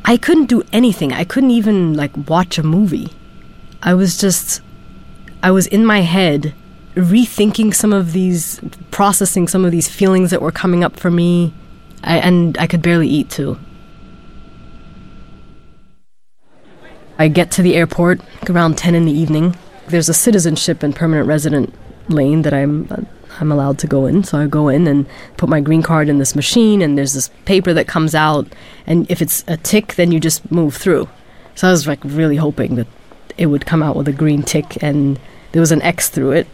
I 0.05 0.15
couldn't 0.15 0.45
do 0.45 0.63
anything. 0.71 1.11
I 1.11 1.25
couldn't 1.25 1.51
even 1.51 1.95
like 1.95 2.11
watch 2.29 2.57
a 2.57 2.63
movie. 2.63 3.09
I 3.83 3.93
was 3.93 4.17
just, 4.17 4.61
I 5.43 5.51
was 5.51 5.67
in 5.67 5.85
my 5.85 5.99
head 5.99 6.53
rethinking 6.95 7.75
some 7.75 7.91
of 7.91 8.13
these, 8.13 8.61
processing 8.89 9.49
some 9.49 9.65
of 9.65 9.71
these 9.71 9.89
feelings 9.89 10.31
that 10.31 10.41
were 10.41 10.49
coming 10.49 10.81
up 10.81 10.97
for 10.97 11.11
me, 11.11 11.53
I, 12.05 12.19
and 12.19 12.57
I 12.57 12.67
could 12.67 12.81
barely 12.81 13.09
eat 13.09 13.29
too. 13.29 13.59
I 17.19 17.27
get 17.27 17.51
to 17.51 17.61
the 17.61 17.75
airport 17.75 18.21
around 18.49 18.77
10 18.77 18.95
in 18.95 19.03
the 19.03 19.11
evening. 19.11 19.57
There's 19.87 20.07
a 20.07 20.13
citizenship 20.13 20.83
and 20.83 20.95
permanent 20.95 21.27
resident 21.27 21.75
lane 22.09 22.41
that 22.43 22.53
I'm 22.53 23.07
I'm 23.39 23.51
allowed 23.51 23.79
to 23.79 23.87
go 23.87 24.05
in. 24.05 24.23
So 24.23 24.37
I 24.37 24.47
go 24.47 24.67
in 24.67 24.87
and 24.87 25.07
put 25.37 25.49
my 25.49 25.61
green 25.61 25.81
card 25.81 26.09
in 26.09 26.17
this 26.17 26.35
machine, 26.35 26.81
and 26.81 26.97
there's 26.97 27.13
this 27.13 27.29
paper 27.45 27.73
that 27.73 27.87
comes 27.87 28.13
out, 28.13 28.47
and 28.85 29.09
if 29.09 29.21
it's 29.21 29.43
a 29.47 29.57
tick, 29.57 29.95
then 29.95 30.11
you 30.11 30.19
just 30.19 30.51
move 30.51 30.75
through. 30.75 31.07
So 31.55 31.67
I 31.67 31.71
was 31.71 31.87
like 31.87 31.99
really 32.03 32.37
hoping 32.37 32.75
that 32.75 32.87
it 33.37 33.47
would 33.47 33.65
come 33.65 33.81
out 33.81 33.95
with 33.95 34.07
a 34.07 34.13
green 34.13 34.43
tick, 34.43 34.81
and 34.81 35.19
there 35.51 35.61
was 35.61 35.71
an 35.71 35.81
X 35.81 36.09
through 36.09 36.31
it. 36.31 36.47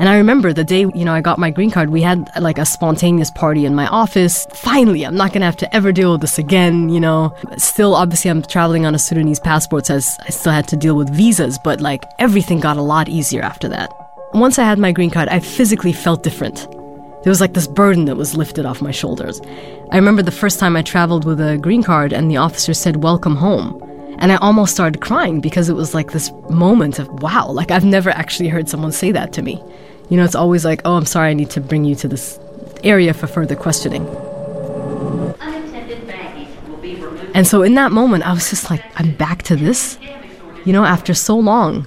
And 0.00 0.08
I 0.08 0.16
remember 0.16 0.54
the 0.54 0.64
day, 0.64 0.86
you 0.94 1.04
know, 1.04 1.12
I 1.12 1.20
got 1.20 1.38
my 1.38 1.50
green 1.50 1.70
card, 1.70 1.90
we 1.90 2.00
had 2.00 2.30
like 2.40 2.56
a 2.56 2.64
spontaneous 2.64 3.30
party 3.30 3.66
in 3.66 3.74
my 3.74 3.86
office. 3.88 4.46
Finally, 4.54 5.04
I'm 5.04 5.14
not 5.14 5.34
going 5.34 5.42
to 5.42 5.44
have 5.44 5.58
to 5.58 5.76
ever 5.76 5.92
deal 5.92 6.12
with 6.12 6.22
this 6.22 6.38
again, 6.38 6.88
you 6.88 6.98
know. 6.98 7.36
Still, 7.58 7.94
obviously, 7.94 8.30
I'm 8.30 8.40
traveling 8.40 8.86
on 8.86 8.94
a 8.94 8.98
Sudanese 8.98 9.38
passport, 9.38 9.84
so 9.84 9.96
I 9.96 10.30
still 10.30 10.52
had 10.52 10.66
to 10.68 10.76
deal 10.78 10.96
with 10.96 11.10
visas, 11.10 11.58
but 11.58 11.82
like 11.82 12.02
everything 12.18 12.60
got 12.60 12.78
a 12.78 12.82
lot 12.82 13.10
easier 13.10 13.42
after 13.42 13.68
that. 13.68 13.92
Once 14.32 14.58
I 14.58 14.64
had 14.64 14.78
my 14.78 14.90
green 14.90 15.10
card, 15.10 15.28
I 15.28 15.38
physically 15.38 15.92
felt 15.92 16.22
different. 16.22 16.66
There 17.22 17.30
was 17.30 17.42
like 17.42 17.52
this 17.52 17.66
burden 17.66 18.06
that 18.06 18.16
was 18.16 18.34
lifted 18.34 18.64
off 18.64 18.80
my 18.80 18.92
shoulders. 18.92 19.42
I 19.90 19.96
remember 19.96 20.22
the 20.22 20.30
first 20.30 20.58
time 20.58 20.76
I 20.76 20.82
traveled 20.82 21.26
with 21.26 21.42
a 21.42 21.58
green 21.58 21.82
card 21.82 22.14
and 22.14 22.30
the 22.30 22.38
officer 22.38 22.72
said, 22.72 23.02
Welcome 23.02 23.36
home. 23.36 23.78
And 24.16 24.32
I 24.32 24.36
almost 24.36 24.72
started 24.72 25.02
crying 25.02 25.40
because 25.40 25.68
it 25.68 25.76
was 25.76 25.92
like 25.92 26.12
this 26.12 26.32
moment 26.48 26.98
of, 26.98 27.08
wow, 27.22 27.50
like 27.50 27.70
I've 27.70 27.84
never 27.84 28.08
actually 28.08 28.48
heard 28.48 28.70
someone 28.70 28.92
say 28.92 29.12
that 29.12 29.34
to 29.34 29.42
me. 29.42 29.62
You 30.10 30.16
know, 30.16 30.24
it's 30.24 30.34
always 30.34 30.64
like, 30.64 30.82
oh, 30.84 30.96
I'm 30.96 31.06
sorry, 31.06 31.30
I 31.30 31.34
need 31.34 31.50
to 31.50 31.60
bring 31.60 31.84
you 31.84 31.94
to 31.96 32.08
this 32.08 32.38
area 32.82 33.14
for 33.14 33.26
further 33.26 33.56
questioning. 33.56 34.06
And 37.32 37.46
so 37.46 37.62
in 37.62 37.74
that 37.74 37.92
moment, 37.92 38.26
I 38.26 38.32
was 38.32 38.50
just 38.50 38.70
like, 38.70 38.82
I'm 38.96 39.12
back 39.12 39.42
to 39.44 39.56
this? 39.56 39.98
You 40.64 40.72
know, 40.72 40.84
after 40.84 41.14
so 41.14 41.38
long. 41.38 41.86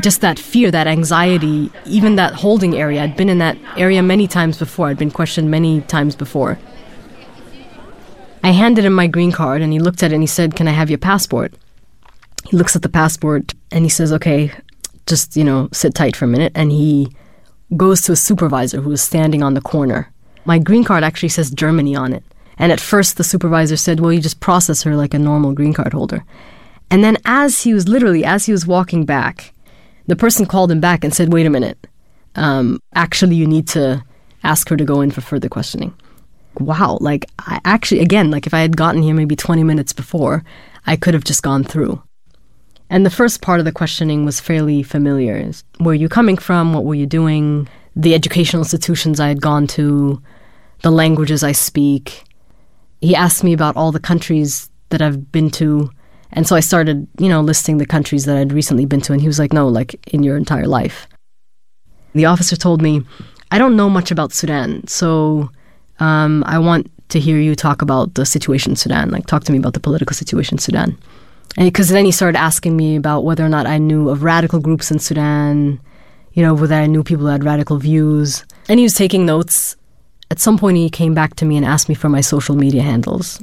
Just 0.00 0.20
that 0.20 0.38
fear, 0.38 0.70
that 0.70 0.86
anxiety, 0.86 1.70
even 1.86 2.16
that 2.16 2.34
holding 2.34 2.76
area. 2.76 3.02
I'd 3.02 3.16
been 3.16 3.28
in 3.28 3.38
that 3.38 3.56
area 3.76 4.02
many 4.02 4.28
times 4.28 4.58
before, 4.58 4.88
I'd 4.88 4.98
been 4.98 5.10
questioned 5.10 5.50
many 5.50 5.80
times 5.82 6.14
before. 6.14 6.58
I 8.42 8.50
handed 8.50 8.84
him 8.84 8.92
my 8.92 9.06
green 9.06 9.32
card 9.32 9.62
and 9.62 9.72
he 9.72 9.78
looked 9.78 10.02
at 10.02 10.12
it 10.12 10.16
and 10.16 10.22
he 10.22 10.26
said, 10.26 10.54
Can 10.54 10.68
I 10.68 10.72
have 10.72 10.90
your 10.90 10.98
passport? 10.98 11.54
He 12.50 12.56
looks 12.56 12.76
at 12.76 12.82
the 12.82 12.88
passport 12.90 13.54
and 13.70 13.84
he 13.84 13.88
says, 13.88 14.12
Okay, 14.12 14.52
just, 15.06 15.34
you 15.34 15.44
know, 15.44 15.70
sit 15.72 15.94
tight 15.94 16.14
for 16.14 16.26
a 16.26 16.28
minute. 16.28 16.52
And 16.54 16.70
he 16.70 17.10
goes 17.76 18.00
to 18.02 18.12
a 18.12 18.16
supervisor 18.16 18.80
who 18.80 18.92
is 18.92 19.02
standing 19.02 19.42
on 19.42 19.54
the 19.54 19.60
corner. 19.60 20.12
My 20.44 20.58
green 20.58 20.84
card 20.84 21.04
actually 21.04 21.30
says 21.30 21.50
Germany 21.50 21.96
on 21.96 22.12
it. 22.12 22.22
And 22.56 22.70
at 22.70 22.80
first, 22.80 23.16
the 23.16 23.24
supervisor 23.24 23.76
said, 23.76 24.00
Well, 24.00 24.12
you 24.12 24.20
just 24.20 24.40
process 24.40 24.82
her 24.82 24.94
like 24.94 25.14
a 25.14 25.18
normal 25.18 25.52
green 25.52 25.72
card 25.72 25.92
holder. 25.92 26.24
And 26.90 27.02
then, 27.02 27.16
as 27.24 27.62
he 27.62 27.74
was 27.74 27.88
literally, 27.88 28.24
as 28.24 28.46
he 28.46 28.52
was 28.52 28.66
walking 28.66 29.04
back, 29.04 29.52
the 30.06 30.16
person 30.16 30.46
called 30.46 30.70
him 30.70 30.80
back 30.80 31.02
and 31.02 31.12
said, 31.12 31.32
Wait 31.32 31.46
a 31.46 31.50
minute. 31.50 31.86
Um, 32.36 32.80
actually, 32.94 33.36
you 33.36 33.46
need 33.46 33.66
to 33.68 34.04
ask 34.42 34.68
her 34.68 34.76
to 34.76 34.84
go 34.84 35.00
in 35.00 35.10
for 35.10 35.20
further 35.20 35.48
questioning. 35.48 35.94
Wow. 36.60 36.98
Like, 37.00 37.26
I 37.40 37.60
actually, 37.64 38.00
again, 38.00 38.30
like 38.30 38.46
if 38.46 38.54
I 38.54 38.60
had 38.60 38.76
gotten 38.76 39.02
here 39.02 39.14
maybe 39.14 39.34
20 39.34 39.64
minutes 39.64 39.92
before, 39.92 40.44
I 40.86 40.96
could 40.96 41.14
have 41.14 41.24
just 41.24 41.42
gone 41.42 41.64
through. 41.64 42.02
And 42.90 43.04
the 43.04 43.10
first 43.10 43.40
part 43.40 43.58
of 43.58 43.64
the 43.64 43.72
questioning 43.72 44.24
was 44.24 44.40
fairly 44.40 44.82
familiar. 44.82 45.50
Where 45.78 45.94
you 45.94 46.08
coming 46.08 46.36
from? 46.36 46.74
What 46.74 46.84
were 46.84 46.94
you 46.94 47.06
doing? 47.06 47.68
The 47.96 48.14
educational 48.14 48.62
institutions 48.62 49.20
I 49.20 49.28
had 49.28 49.40
gone 49.40 49.66
to, 49.68 50.22
the 50.82 50.90
languages 50.90 51.42
I 51.42 51.52
speak. 51.52 52.24
He 53.00 53.14
asked 53.14 53.44
me 53.44 53.52
about 53.52 53.76
all 53.76 53.92
the 53.92 54.00
countries 54.00 54.70
that 54.90 55.00
I've 55.02 55.32
been 55.32 55.50
to. 55.52 55.90
And 56.32 56.46
so 56.46 56.56
I 56.56 56.60
started, 56.60 57.06
you 57.18 57.28
know, 57.28 57.40
listing 57.40 57.78
the 57.78 57.86
countries 57.86 58.24
that 58.26 58.36
I'd 58.36 58.52
recently 58.52 58.86
been 58.86 59.00
to. 59.02 59.12
And 59.12 59.20
he 59.20 59.28
was 59.28 59.38
like, 59.38 59.52
no, 59.52 59.68
like 59.68 59.94
in 60.12 60.22
your 60.22 60.36
entire 60.36 60.66
life. 60.66 61.06
The 62.14 62.26
officer 62.26 62.56
told 62.56 62.82
me, 62.82 63.02
I 63.50 63.58
don't 63.58 63.76
know 63.76 63.88
much 63.88 64.10
about 64.10 64.32
Sudan. 64.32 64.86
So 64.86 65.50
um, 66.00 66.42
I 66.46 66.58
want 66.58 66.90
to 67.10 67.20
hear 67.20 67.38
you 67.38 67.54
talk 67.54 67.82
about 67.82 68.14
the 68.14 68.26
situation 68.26 68.72
in 68.72 68.76
Sudan. 68.76 69.10
Like, 69.10 69.26
talk 69.26 69.44
to 69.44 69.52
me 69.52 69.58
about 69.58 69.74
the 69.74 69.80
political 69.80 70.14
situation 70.14 70.54
in 70.54 70.58
Sudan. 70.58 70.98
Eh, 71.58 71.64
because 71.64 71.88
then 71.88 72.04
he 72.04 72.12
started 72.12 72.38
asking 72.38 72.76
me 72.76 72.96
about 72.96 73.24
whether 73.24 73.44
or 73.44 73.48
not 73.48 73.66
I 73.66 73.78
knew 73.78 74.08
of 74.08 74.22
radical 74.22 74.60
groups 74.60 74.90
in 74.90 74.98
Sudan, 74.98 75.80
you 76.32 76.42
know, 76.42 76.54
whether 76.54 76.74
I 76.74 76.86
knew 76.86 77.04
people 77.04 77.26
who 77.26 77.32
had 77.32 77.44
radical 77.44 77.78
views. 77.78 78.44
And 78.68 78.78
he 78.78 78.84
was 78.84 78.94
taking 78.94 79.24
notes. 79.24 79.76
At 80.30 80.40
some 80.40 80.58
point, 80.58 80.76
he 80.76 80.90
came 80.90 81.14
back 81.14 81.36
to 81.36 81.44
me 81.44 81.56
and 81.56 81.64
asked 81.64 81.88
me 81.88 81.94
for 81.94 82.08
my 82.08 82.20
social 82.20 82.56
media 82.56 82.82
handles. 82.82 83.42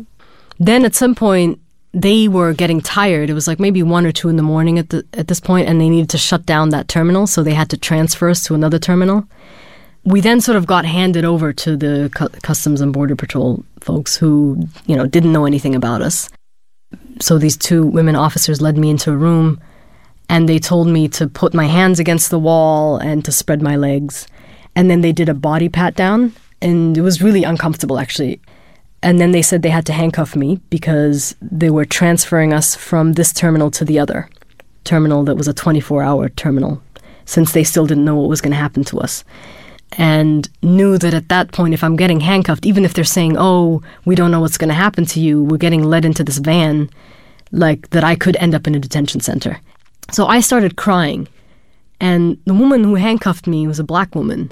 Then 0.59 0.83
at 0.83 0.95
some 0.95 1.15
point, 1.15 1.59
they 1.93 2.27
were 2.27 2.53
getting 2.53 2.81
tired. 2.81 3.29
It 3.29 3.33
was 3.33 3.47
like 3.47 3.59
maybe 3.59 3.83
one 3.83 4.05
or 4.05 4.11
two 4.11 4.29
in 4.29 4.35
the 4.35 4.43
morning 4.43 4.79
at 4.79 4.89
the 4.89 5.05
at 5.13 5.27
this 5.27 5.39
point, 5.39 5.67
and 5.67 5.79
they 5.79 5.89
needed 5.89 6.09
to 6.11 6.17
shut 6.17 6.45
down 6.45 6.69
that 6.69 6.87
terminal, 6.87 7.27
so 7.27 7.43
they 7.43 7.53
had 7.53 7.69
to 7.69 7.77
transfer 7.77 8.29
us 8.29 8.43
to 8.45 8.55
another 8.55 8.79
terminal. 8.79 9.25
We 10.03 10.21
then 10.21 10.41
sort 10.41 10.55
of 10.55 10.65
got 10.65 10.85
handed 10.85 11.25
over 11.25 11.53
to 11.53 11.77
the 11.77 12.09
cu- 12.15 12.29
Customs 12.41 12.81
and 12.81 12.91
Border 12.93 13.15
Patrol 13.15 13.63
folks 13.81 14.15
who, 14.15 14.67
you 14.85 14.95
know, 14.95 15.05
didn't 15.05 15.33
know 15.33 15.45
anything 15.45 15.75
about 15.75 16.01
us. 16.01 16.29
So 17.19 17.37
these 17.37 17.57
two 17.57 17.85
women 17.85 18.15
officers 18.15 18.61
led 18.61 18.77
me 18.77 18.89
into 18.89 19.11
a 19.11 19.17
room 19.17 19.61
and 20.29 20.47
they 20.47 20.59
told 20.59 20.87
me 20.87 21.07
to 21.09 21.27
put 21.27 21.53
my 21.53 21.65
hands 21.65 21.99
against 21.99 22.29
the 22.29 22.39
wall 22.39 22.97
and 22.97 23.23
to 23.25 23.31
spread 23.31 23.61
my 23.61 23.75
legs. 23.75 24.27
And 24.75 24.89
then 24.89 25.01
they 25.01 25.11
did 25.11 25.29
a 25.29 25.33
body 25.33 25.69
pat 25.69 25.95
down 25.95 26.33
and 26.61 26.97
it 26.97 27.01
was 27.01 27.21
really 27.21 27.43
uncomfortable 27.43 27.99
actually. 27.99 28.41
And 29.03 29.19
then 29.19 29.31
they 29.31 29.41
said 29.41 29.61
they 29.61 29.69
had 29.69 29.85
to 29.87 29.93
handcuff 29.93 30.35
me 30.35 30.59
because 30.69 31.35
they 31.41 31.69
were 31.69 31.85
transferring 31.85 32.53
us 32.53 32.75
from 32.75 33.13
this 33.13 33.33
terminal 33.33 33.71
to 33.71 33.85
the 33.85 33.99
other 33.99 34.29
terminal 34.83 35.23
that 35.23 35.35
was 35.35 35.47
a 35.47 35.53
24 35.53 36.03
hour 36.03 36.29
terminal, 36.29 36.81
since 37.25 37.51
they 37.51 37.63
still 37.63 37.85
didn't 37.85 38.05
know 38.05 38.15
what 38.15 38.29
was 38.29 38.41
going 38.41 38.51
to 38.51 38.57
happen 38.57 38.83
to 38.85 38.99
us. 38.99 39.23
And 39.97 40.47
knew 40.61 40.97
that 40.97 41.13
at 41.13 41.29
that 41.29 41.51
point, 41.51 41.73
if 41.73 41.83
I'm 41.83 41.97
getting 41.97 42.21
handcuffed, 42.21 42.65
even 42.65 42.85
if 42.85 42.93
they're 42.93 43.03
saying, 43.03 43.35
oh, 43.37 43.81
we 44.05 44.15
don't 44.15 44.31
know 44.31 44.39
what's 44.39 44.57
going 44.57 44.69
to 44.69 44.73
happen 44.73 45.05
to 45.07 45.19
you, 45.19 45.43
we're 45.43 45.57
getting 45.57 45.83
led 45.83 46.05
into 46.05 46.23
this 46.23 46.37
van, 46.37 46.89
like 47.51 47.89
that 47.89 48.03
I 48.03 48.15
could 48.15 48.37
end 48.37 48.55
up 48.55 48.67
in 48.67 48.75
a 48.75 48.79
detention 48.79 49.19
center. 49.19 49.59
So 50.11 50.27
I 50.27 50.39
started 50.39 50.77
crying. 50.77 51.27
And 51.99 52.37
the 52.45 52.53
woman 52.53 52.83
who 52.83 52.95
handcuffed 52.95 53.47
me 53.47 53.67
was 53.67 53.79
a 53.79 53.83
black 53.83 54.15
woman. 54.15 54.51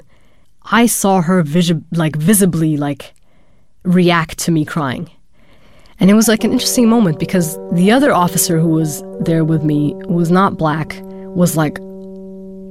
I 0.70 0.86
saw 0.86 1.22
her 1.22 1.42
like 1.92 2.16
visibly 2.16 2.76
like 2.76 3.14
react 3.82 4.38
to 4.40 4.50
me 4.50 4.64
crying. 4.64 5.10
And 5.98 6.10
it 6.10 6.14
was 6.14 6.28
like 6.28 6.44
an 6.44 6.52
interesting 6.52 6.88
moment 6.88 7.18
because 7.18 7.58
the 7.72 7.90
other 7.90 8.12
officer 8.12 8.58
who 8.58 8.68
was 8.68 9.02
there 9.20 9.44
with 9.44 9.62
me, 9.62 9.94
was 10.06 10.30
not 10.30 10.56
black, 10.56 10.98
was 11.02 11.56
like 11.56 11.78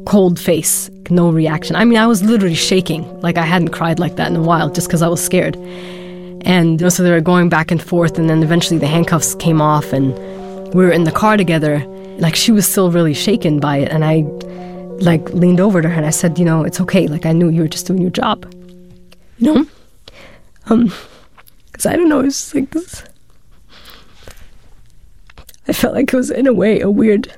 cold 0.06 0.40
face, 0.40 0.90
no 1.10 1.30
reaction. 1.30 1.76
I 1.76 1.86
mean, 1.86 1.98
I 1.98 2.08
was 2.08 2.24
literally 2.24 2.56
shaking. 2.56 3.04
Like 3.22 3.38
I 3.38 3.46
hadn't 3.46 3.70
cried 3.70 4.00
like 4.00 4.16
that 4.16 4.30
in 4.30 4.36
a 4.36 4.42
while 4.42 4.70
just 4.70 4.88
because 4.88 5.02
I 5.02 5.08
was 5.08 5.24
scared. 5.24 5.56
And 6.46 6.92
so 6.92 7.04
they 7.04 7.12
were 7.12 7.22
going 7.22 7.50
back 7.50 7.72
and 7.72 7.82
forth, 7.82 8.18
and 8.18 8.30
then 8.30 8.44
eventually 8.44 8.80
the 8.80 8.88
handcuffs 8.88 9.36
came 9.36 9.62
off, 9.62 9.92
and 9.92 10.18
we 10.74 10.86
were 10.86 10.92
in 10.92 11.04
the 11.04 11.12
car 11.12 11.38
together. 11.38 11.80
Like 12.20 12.36
she 12.36 12.52
was 12.52 12.68
still 12.68 12.92
really 12.92 13.14
shaken 13.14 13.60
by 13.60 13.78
it, 13.78 13.92
and 13.92 14.06
I 14.06 14.24
like 15.02 15.30
leaned 15.30 15.60
over 15.60 15.82
to 15.82 15.90
her 15.90 15.96
and 15.96 16.06
I 16.06 16.10
said, 16.10 16.38
you 16.38 16.46
know, 16.46 16.64
it's 16.64 16.82
okay. 16.82 17.08
Like 17.08 17.26
I 17.26 17.32
knew 17.32 17.50
you 17.50 17.62
were 17.62 17.68
just 17.68 17.88
doing 17.88 18.02
your 18.02 18.12
job. 18.12 18.52
You 19.38 19.54
know? 19.54 19.66
Um, 20.66 20.92
because 21.68 21.86
I 21.86 21.96
don't 21.96 22.10
know, 22.10 22.20
it's 22.20 22.54
like 22.54 22.72
this. 22.72 23.04
I 25.68 25.74
felt 25.74 25.94
like 25.94 26.12
it 26.12 26.18
was 26.18 26.32
in 26.32 26.48
a 26.48 26.54
way 26.54 26.82
a 26.82 26.90
weird 26.90 27.34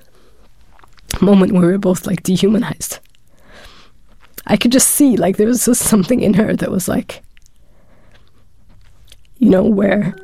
moment 1.19 1.51
where 1.51 1.61
we 1.61 1.67
were 1.71 1.77
both 1.77 2.05
like 2.05 2.23
dehumanized. 2.23 2.99
I 4.47 4.57
could 4.57 4.71
just 4.71 4.89
see 4.89 5.17
like 5.17 5.37
there 5.37 5.47
was 5.47 5.65
just 5.65 5.83
something 5.83 6.21
in 6.21 6.33
her 6.35 6.55
that 6.55 6.71
was 6.71 6.87
like, 6.87 7.23
you 9.37 9.49
know, 9.49 9.63
where 9.63 10.15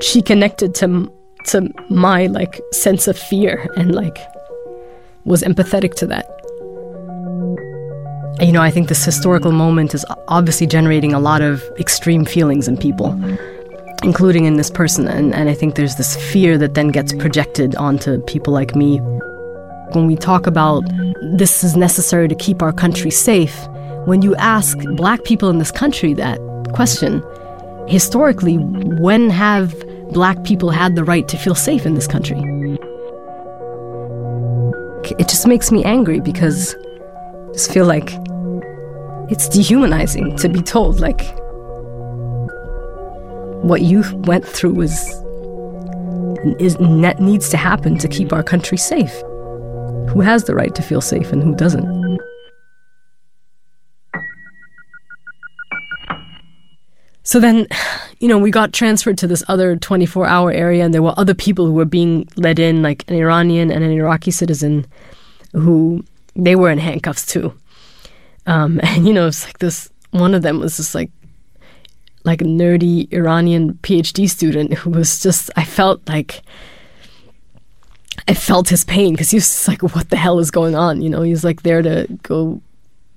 she 0.00 0.22
connected 0.22 0.74
to 0.76 1.12
to 1.46 1.72
my 1.88 2.26
like 2.26 2.60
sense 2.72 3.08
of 3.08 3.18
fear 3.18 3.70
and 3.76 3.94
like 3.94 4.18
was 5.24 5.42
empathetic 5.42 5.94
to 5.94 6.06
that. 6.06 6.26
You 8.40 8.52
know, 8.52 8.60
I 8.62 8.70
think 8.70 8.88
this 8.88 9.04
historical 9.04 9.52
moment 9.52 9.94
is 9.94 10.04
obviously 10.28 10.66
generating 10.66 11.14
a 11.14 11.20
lot 11.20 11.40
of 11.40 11.62
extreme 11.78 12.24
feelings 12.24 12.68
in 12.68 12.76
people, 12.76 13.18
including 14.02 14.44
in 14.44 14.56
this 14.56 14.70
person. 14.70 15.08
And, 15.08 15.34
and 15.34 15.48
I 15.48 15.54
think 15.54 15.74
there's 15.74 15.96
this 15.96 16.16
fear 16.32 16.58
that 16.58 16.74
then 16.74 16.88
gets 16.88 17.12
projected 17.12 17.74
onto 17.76 18.20
people 18.22 18.52
like 18.52 18.74
me. 18.74 18.98
When 19.92 20.06
we 20.06 20.16
talk 20.16 20.46
about 20.46 20.82
this 21.36 21.64
is 21.64 21.76
necessary 21.76 22.28
to 22.28 22.34
keep 22.34 22.62
our 22.62 22.72
country 22.72 23.10
safe, 23.10 23.56
when 24.06 24.22
you 24.22 24.34
ask 24.36 24.78
black 24.94 25.24
people 25.24 25.48
in 25.48 25.58
this 25.58 25.72
country 25.72 26.14
that 26.14 26.38
question, 26.72 27.22
historically, 27.88 28.56
when 28.56 29.30
have 29.30 29.74
black 30.12 30.42
people 30.44 30.70
had 30.70 30.94
the 30.94 31.04
right 31.04 31.26
to 31.28 31.36
feel 31.36 31.54
safe 31.54 31.86
in 31.86 31.94
this 31.94 32.06
country? 32.06 32.38
It 35.18 35.28
just 35.28 35.46
makes 35.46 35.70
me 35.70 35.84
angry 35.84 36.20
because 36.20 36.74
I 36.74 37.52
just 37.52 37.72
feel 37.72 37.86
like 37.86 38.10
it's 39.30 39.48
dehumanizing 39.48 40.36
to 40.36 40.48
be 40.48 40.62
told 40.62 41.00
like 41.00 41.20
what 43.62 43.82
you 43.82 44.02
went 44.24 44.46
through 44.46 44.80
is 44.80 45.22
is 46.60 46.78
needs 46.78 47.48
to 47.48 47.56
happen 47.56 47.98
to 47.98 48.08
keep 48.08 48.32
our 48.32 48.42
country 48.42 48.78
safe. 48.78 49.12
Who 50.10 50.20
has 50.20 50.44
the 50.44 50.54
right 50.54 50.74
to 50.74 50.82
feel 50.82 51.00
safe 51.00 51.32
and 51.32 51.42
who 51.42 51.54
doesn't? 51.54 52.20
So 57.26 57.40
then, 57.40 57.66
you 58.20 58.28
know, 58.28 58.38
we 58.38 58.52
got 58.52 58.72
transferred 58.72 59.18
to 59.18 59.26
this 59.26 59.42
other 59.48 59.74
24 59.74 60.28
hour 60.28 60.52
area, 60.52 60.84
and 60.84 60.94
there 60.94 61.02
were 61.02 61.12
other 61.16 61.34
people 61.34 61.66
who 61.66 61.72
were 61.72 61.84
being 61.84 62.28
let 62.36 62.60
in, 62.60 62.82
like 62.82 63.04
an 63.08 63.16
Iranian 63.16 63.72
and 63.72 63.82
an 63.82 63.90
Iraqi 63.90 64.30
citizen, 64.30 64.86
who 65.52 66.04
they 66.36 66.54
were 66.54 66.70
in 66.70 66.78
handcuffs 66.78 67.26
too. 67.26 67.52
Um, 68.46 68.78
and, 68.84 69.08
you 69.08 69.12
know, 69.12 69.26
it's 69.26 69.44
like 69.44 69.58
this 69.58 69.90
one 70.12 70.34
of 70.34 70.42
them 70.42 70.60
was 70.60 70.76
just 70.76 70.94
like, 70.94 71.10
like 72.26 72.42
a 72.42 72.44
nerdy 72.44 73.10
Iranian 73.12 73.74
PhD 73.82 74.28
student 74.28 74.74
who 74.74 74.90
was 74.90 75.20
just, 75.20 75.50
I 75.56 75.64
felt 75.64 76.06
like, 76.08 76.42
I 78.28 78.34
felt 78.34 78.68
his 78.68 78.84
pain 78.84 79.12
because 79.12 79.30
he 79.30 79.36
was 79.36 79.68
like, 79.68 79.82
what 79.82 80.10
the 80.10 80.16
hell 80.16 80.40
is 80.40 80.50
going 80.50 80.74
on? 80.74 81.00
You 81.00 81.08
know, 81.08 81.22
he 81.22 81.30
was 81.30 81.44
like 81.44 81.62
there 81.62 81.82
to 81.82 82.06
go 82.22 82.60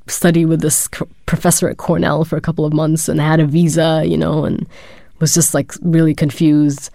study 0.07 0.45
with 0.45 0.61
this 0.61 0.87
professor 1.25 1.69
at 1.69 1.77
Cornell 1.77 2.23
for 2.23 2.37
a 2.37 2.41
couple 2.41 2.65
of 2.65 2.73
months 2.73 3.09
and 3.09 3.19
had 3.19 3.39
a 3.39 3.45
visa, 3.45 4.03
you 4.05 4.17
know, 4.17 4.45
and 4.45 4.67
was 5.19 5.33
just 5.33 5.53
like 5.53 5.73
really 5.81 6.13
confused. 6.13 6.89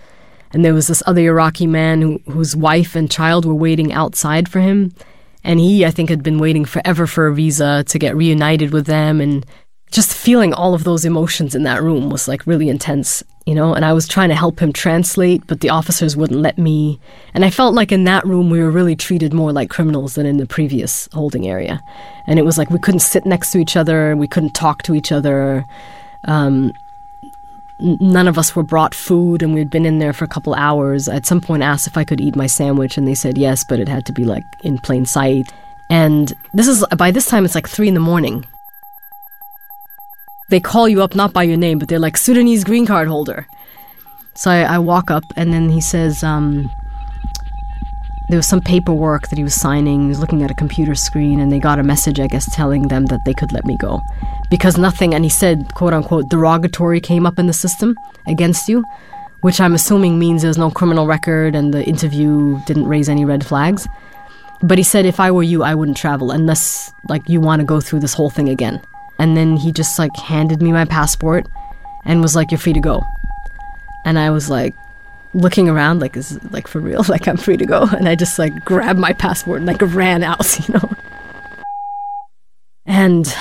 And 0.53 0.65
there 0.65 0.75
was 0.75 0.87
this 0.87 1.03
other 1.07 1.23
Iraqi 1.23 1.67
man 1.67 2.01
who, 2.01 2.21
whose 2.31 2.55
wife 2.55 2.95
and 2.95 3.11
child 3.11 3.45
were 3.45 3.55
waiting 3.55 3.93
outside 3.93 4.49
for 4.49 4.61
him. 4.61 4.95
And 5.43 5.61
he, 5.61 5.85
I 5.85 5.91
think, 5.91 6.09
had 6.09 6.23
been 6.23 6.39
waiting 6.39 6.65
forever 6.65 7.07
for 7.07 7.27
a 7.27 7.35
visa 7.35 7.85
to 7.85 7.99
get 7.99 8.17
reunited 8.17 8.73
with 8.73 8.87
them. 8.87 9.21
And 9.21 9.45
just 9.95 10.13
feeling 10.13 10.53
all 10.53 10.75
of 10.75 10.83
those 10.83 11.05
emotions 11.05 11.55
in 11.55 11.63
that 11.63 11.81
room 11.81 12.11
was 12.11 12.27
like 12.27 12.49
really 12.49 12.69
intense, 12.69 13.23
you 13.47 13.55
know. 13.55 13.75
And 13.75 13.85
I 13.85 13.93
was 13.93 14.09
trying 14.09 14.29
to 14.29 14.35
help 14.35 14.59
him 14.59 14.73
translate, 14.73 15.47
but 15.47 15.61
the 15.61 15.71
officers 15.71 16.17
wouldn't 16.17 16.41
let 16.41 16.59
me. 16.59 16.99
And 17.33 17.45
I 17.45 17.51
felt 17.51 17.75
like 17.75 17.93
in 17.93 18.03
that 18.05 18.27
room 18.27 18.51
we 18.51 18.59
were 18.59 18.73
really 18.73 18.97
treated 18.97 19.33
more 19.33 19.53
like 19.53 19.71
criminals 19.71 20.17
than 20.17 20.27
in 20.27 20.39
the 20.39 20.47
previous 20.47 21.09
holding 21.13 21.47
area. 21.47 21.81
And 22.27 22.41
it 22.41 22.45
was 22.45 22.59
like 22.59 22.71
we 22.71 22.81
couldn't 22.81 23.01
sit 23.01 23.25
next 23.25 23.53
to 23.53 23.59
each 23.59 23.77
other, 23.77 24.17
we 24.17 24.27
couldn't 24.27 24.55
talk 24.55 24.83
to 24.83 24.97
each 24.97 25.13
other. 25.13 25.65
Um, 26.25 26.73
none 27.79 28.27
of 28.27 28.37
us 28.37 28.57
were 28.57 28.65
brought 28.65 28.97
food, 28.97 29.43
and 29.43 29.55
we'd 29.55 29.71
been 29.71 29.87
in 29.87 30.01
there 30.01 30.13
for 30.13 30.25
a 30.25 30.29
couple 30.29 30.55
hours. 30.55 31.09
At 31.09 31.25
some 31.25 31.41
point 31.41 31.63
asked 31.63 31.87
if 31.87 31.97
I 31.97 32.03
could 32.03 32.21
eat 32.21 32.35
my 32.35 32.49
sandwich, 32.49 32.99
and 32.99 33.07
they 33.07 33.15
said 33.15 33.39
yes, 33.39 33.63
but 33.63 33.79
it 33.79 33.89
had 33.89 34.07
to 34.07 34.13
be 34.13 34.25
like 34.25 34.45
in 34.65 34.79
plain 34.79 35.07
sight. 35.07 35.53
And 35.89 36.33
this 36.53 36.67
is 36.67 36.85
by 36.97 37.13
this 37.13 37.27
time 37.27 37.45
it's 37.45 37.55
like 37.55 37.69
three 37.69 37.87
in 37.87 37.95
the 37.95 38.01
morning 38.01 38.45
they 40.49 40.61
call 40.61 40.89
you 40.89 41.03
up 41.03 41.15
not 41.15 41.33
by 41.33 41.43
your 41.43 41.57
name, 41.57 41.79
but 41.79 41.89
they're 41.89 41.99
like 41.99 42.17
Sudanese 42.17 42.65
green 42.65 42.87
card 42.87 43.09
holder. 43.09 43.47
So 44.35 44.51
I, 44.51 44.63
I 44.63 44.79
walk 44.79 45.11
up, 45.11 45.25
and 45.37 45.53
then 45.53 45.69
he 45.69 45.81
says, 45.81 46.23
um, 46.25 46.71
there 48.29 48.39
was 48.39 48.49
some 48.49 48.61
paperwork 48.61 49.29
that 49.29 49.37
he 49.37 49.45
was 49.45 49.55
signing. 49.55 50.03
He 50.03 50.09
was 50.09 50.19
looking 50.19 50.43
at 50.43 50.51
a 50.51 50.55
computer 50.55 50.95
screen, 50.95 51.41
and 51.41 51.53
they 51.53 51.59
got 51.59 51.79
a 51.79 51.83
message, 51.83 52.19
I 52.21 52.27
guess, 52.27 52.53
telling 52.55 52.89
them 52.89 53.07
that 53.07 53.21
they 53.25 53.35
could 53.35 53.53
let 53.53 53.65
me 53.65 53.77
go 53.77 54.01
because 54.51 54.79
nothing. 54.79 55.15
And 55.15 55.25
he 55.25 55.31
said, 55.31 55.75
"quote 55.75 55.93
unquote," 55.93 56.29
derogatory 56.29 57.01
came 57.01 57.27
up 57.27 57.39
in 57.39 57.47
the 57.47 57.53
system 57.53 57.97
against 58.27 58.69
you, 58.69 58.85
which 59.41 59.61
I'm 59.61 59.75
assuming 59.75 60.19
means 60.19 60.43
there's 60.43 60.59
no 60.59 60.71
criminal 60.71 61.07
record 61.07 61.55
and 61.55 61.75
the 61.75 61.85
interview 61.85 62.59
didn't 62.67 62.87
raise 62.87 63.09
any 63.09 63.25
red 63.25 63.45
flags. 63.45 63.87
But 64.63 64.79
he 64.79 64.85
said, 64.85 65.05
if 65.05 65.21
I 65.21 65.31
were 65.31 65.43
you, 65.43 65.63
I 65.63 65.75
wouldn't 65.75 65.99
travel 65.99 66.31
unless 66.31 66.93
like 67.11 67.29
you 67.29 67.41
want 67.41 67.61
to 67.61 67.67
go 67.67 67.81
through 67.81 68.01
this 68.01 68.15
whole 68.15 68.31
thing 68.31 68.49
again. 68.49 68.81
And 69.19 69.37
then 69.37 69.57
he 69.57 69.73
just 69.73 69.99
like 69.99 70.15
handed 70.17 70.61
me 70.61 70.73
my 70.73 70.85
passport 70.85 71.47
and 72.05 72.21
was 72.21 72.35
like, 72.35 72.51
"You're 72.51 72.59
free 72.59 72.73
to 72.73 72.81
go." 72.81 73.03
And 74.05 74.19
I 74.19 74.31
was 74.31 74.51
like 74.51 74.75
looking 75.35 75.69
around 75.69 76.01
like 76.01 76.17
is 76.17 76.39
like 76.53 76.69
for 76.69 76.81
real 76.81 77.05
like 77.09 77.27
I'm 77.27 77.37
free 77.37 77.57
to 77.57 77.67
go 77.67 77.83
and 77.83 78.09
I 78.09 78.15
just 78.15 78.39
like 78.39 78.65
grabbed 78.65 78.99
my 78.99 79.13
passport 79.13 79.59
and 79.59 79.67
like 79.67 79.83
ran 79.83 80.23
out, 80.23 80.59
you 80.69 80.75
know. 80.75 80.91
And 82.87 83.35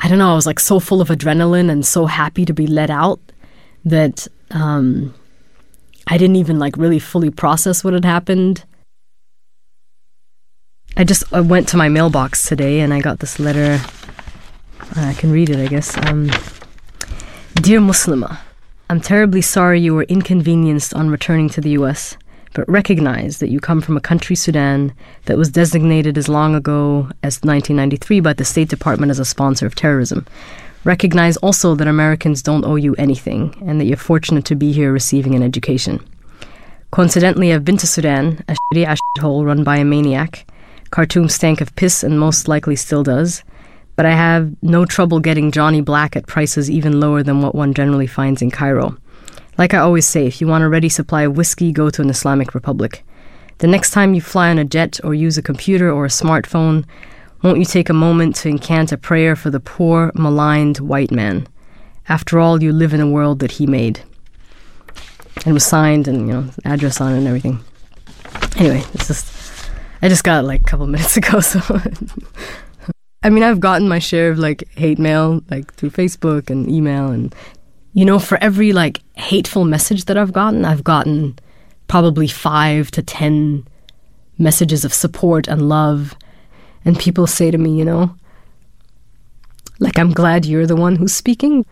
I 0.00 0.08
don't 0.08 0.18
know, 0.18 0.32
I 0.32 0.34
was 0.34 0.46
like 0.46 0.60
so 0.60 0.80
full 0.80 1.00
of 1.00 1.08
adrenaline 1.08 1.70
and 1.70 1.84
so 1.84 2.06
happy 2.06 2.44
to 2.44 2.52
be 2.52 2.66
let 2.66 2.90
out 2.90 3.20
that 3.84 4.26
um 4.50 5.14
I 6.06 6.18
didn't 6.18 6.36
even 6.36 6.58
like 6.58 6.76
really 6.76 6.98
fully 6.98 7.30
process 7.30 7.84
what 7.84 7.94
had 7.94 8.04
happened. 8.04 8.64
I 10.96 11.04
just 11.04 11.22
I 11.32 11.40
went 11.40 11.68
to 11.68 11.76
my 11.76 11.88
mailbox 11.88 12.48
today 12.48 12.80
and 12.80 12.92
I 12.92 13.00
got 13.00 13.20
this 13.20 13.38
letter 13.38 13.80
I 14.96 15.14
can 15.14 15.30
read 15.30 15.50
it, 15.50 15.58
I 15.58 15.66
guess. 15.66 15.96
Um, 16.06 16.30
Dear 17.54 17.80
Muslima, 17.80 18.38
I'm 18.88 19.00
terribly 19.00 19.42
sorry 19.42 19.80
you 19.80 19.94
were 19.94 20.04
inconvenienced 20.04 20.94
on 20.94 21.10
returning 21.10 21.48
to 21.50 21.60
the 21.60 21.70
US, 21.70 22.16
but 22.54 22.68
recognize 22.68 23.38
that 23.38 23.50
you 23.50 23.60
come 23.60 23.80
from 23.80 23.96
a 23.96 24.00
country, 24.00 24.34
Sudan, 24.34 24.92
that 25.26 25.36
was 25.36 25.50
designated 25.50 26.16
as 26.16 26.28
long 26.28 26.54
ago 26.54 27.10
as 27.22 27.42
1993 27.42 28.20
by 28.20 28.32
the 28.32 28.44
State 28.44 28.68
Department 28.68 29.10
as 29.10 29.18
a 29.18 29.24
sponsor 29.24 29.66
of 29.66 29.74
terrorism. 29.74 30.26
Recognize 30.84 31.36
also 31.38 31.74
that 31.74 31.86
Americans 31.86 32.42
don't 32.42 32.64
owe 32.64 32.76
you 32.76 32.94
anything 32.94 33.54
and 33.66 33.78
that 33.78 33.84
you're 33.84 33.98
fortunate 33.98 34.46
to 34.46 34.54
be 34.54 34.72
here 34.72 34.92
receiving 34.92 35.34
an 35.34 35.42
education. 35.42 36.00
Coincidentally, 36.90 37.52
I've 37.52 37.64
been 37.64 37.76
to 37.76 37.86
Sudan, 37.86 38.42
a 38.48 38.54
shitty 38.54 38.86
ass 38.86 38.98
hole 39.20 39.44
run 39.44 39.62
by 39.62 39.76
a 39.76 39.84
maniac. 39.84 40.46
Khartoum 40.90 41.28
stank 41.28 41.60
of 41.60 41.76
piss 41.76 42.02
and 42.02 42.18
most 42.18 42.48
likely 42.48 42.74
still 42.74 43.02
does. 43.04 43.44
But 44.00 44.06
I 44.06 44.12
have 44.12 44.56
no 44.62 44.86
trouble 44.86 45.20
getting 45.20 45.50
Johnny 45.52 45.82
Black 45.82 46.16
at 46.16 46.26
prices 46.26 46.70
even 46.70 47.00
lower 47.00 47.22
than 47.22 47.42
what 47.42 47.54
one 47.54 47.74
generally 47.74 48.06
finds 48.06 48.40
in 48.40 48.50
Cairo. 48.50 48.96
Like 49.58 49.74
I 49.74 49.78
always 49.80 50.08
say, 50.08 50.26
if 50.26 50.40
you 50.40 50.46
want 50.46 50.64
a 50.64 50.70
ready 50.70 50.88
supply 50.88 51.24
of 51.24 51.36
whiskey, 51.36 51.70
go 51.70 51.90
to 51.90 52.00
an 52.00 52.08
Islamic 52.08 52.54
republic. 52.54 53.04
The 53.58 53.66
next 53.66 53.90
time 53.90 54.14
you 54.14 54.22
fly 54.22 54.48
on 54.48 54.58
a 54.58 54.64
jet 54.64 55.00
or 55.04 55.12
use 55.12 55.36
a 55.36 55.42
computer 55.42 55.92
or 55.92 56.06
a 56.06 56.08
smartphone, 56.08 56.86
won't 57.42 57.58
you 57.58 57.66
take 57.66 57.90
a 57.90 57.92
moment 57.92 58.36
to 58.36 58.48
incant 58.48 58.90
a 58.90 58.96
prayer 58.96 59.36
for 59.36 59.50
the 59.50 59.60
poor, 59.60 60.12
maligned 60.14 60.78
white 60.78 61.10
man? 61.10 61.46
After 62.08 62.40
all, 62.40 62.62
you 62.62 62.72
live 62.72 62.94
in 62.94 63.02
a 63.02 63.06
world 63.06 63.40
that 63.40 63.52
he 63.52 63.66
made. 63.66 64.00
And 65.44 65.52
was 65.52 65.66
signed 65.66 66.08
and, 66.08 66.26
you 66.26 66.32
know, 66.32 66.50
address 66.64 67.02
on 67.02 67.12
it 67.12 67.18
and 67.18 67.26
everything. 67.26 67.62
Anyway, 68.56 68.82
it's 68.94 69.08
just, 69.08 69.70
I 70.00 70.08
just 70.08 70.24
got 70.24 70.42
it 70.42 70.46
like 70.46 70.62
a 70.62 70.64
couple 70.64 70.86
minutes 70.94 71.18
ago, 71.18 71.40
so. 71.40 71.60
I 73.22 73.28
mean, 73.28 73.42
I've 73.42 73.60
gotten 73.60 73.88
my 73.88 73.98
share 73.98 74.30
of 74.30 74.38
like 74.38 74.68
hate 74.76 74.98
mail, 74.98 75.42
like 75.50 75.74
through 75.74 75.90
Facebook 75.90 76.48
and 76.48 76.70
email. 76.70 77.08
And, 77.08 77.34
you 77.92 78.04
know, 78.04 78.18
for 78.18 78.38
every 78.42 78.72
like 78.72 79.00
hateful 79.16 79.64
message 79.64 80.06
that 80.06 80.16
I've 80.16 80.32
gotten, 80.32 80.64
I've 80.64 80.84
gotten 80.84 81.38
probably 81.86 82.28
five 82.28 82.90
to 82.92 83.02
10 83.02 83.66
messages 84.38 84.84
of 84.84 84.94
support 84.94 85.48
and 85.48 85.68
love. 85.68 86.16
And 86.84 86.98
people 86.98 87.26
say 87.26 87.50
to 87.50 87.58
me, 87.58 87.78
you 87.78 87.84
know, 87.84 88.14
like, 89.80 89.98
I'm 89.98 90.12
glad 90.12 90.46
you're 90.46 90.66
the 90.66 90.76
one 90.76 90.96
who's 90.96 91.14
speaking. 91.14 91.66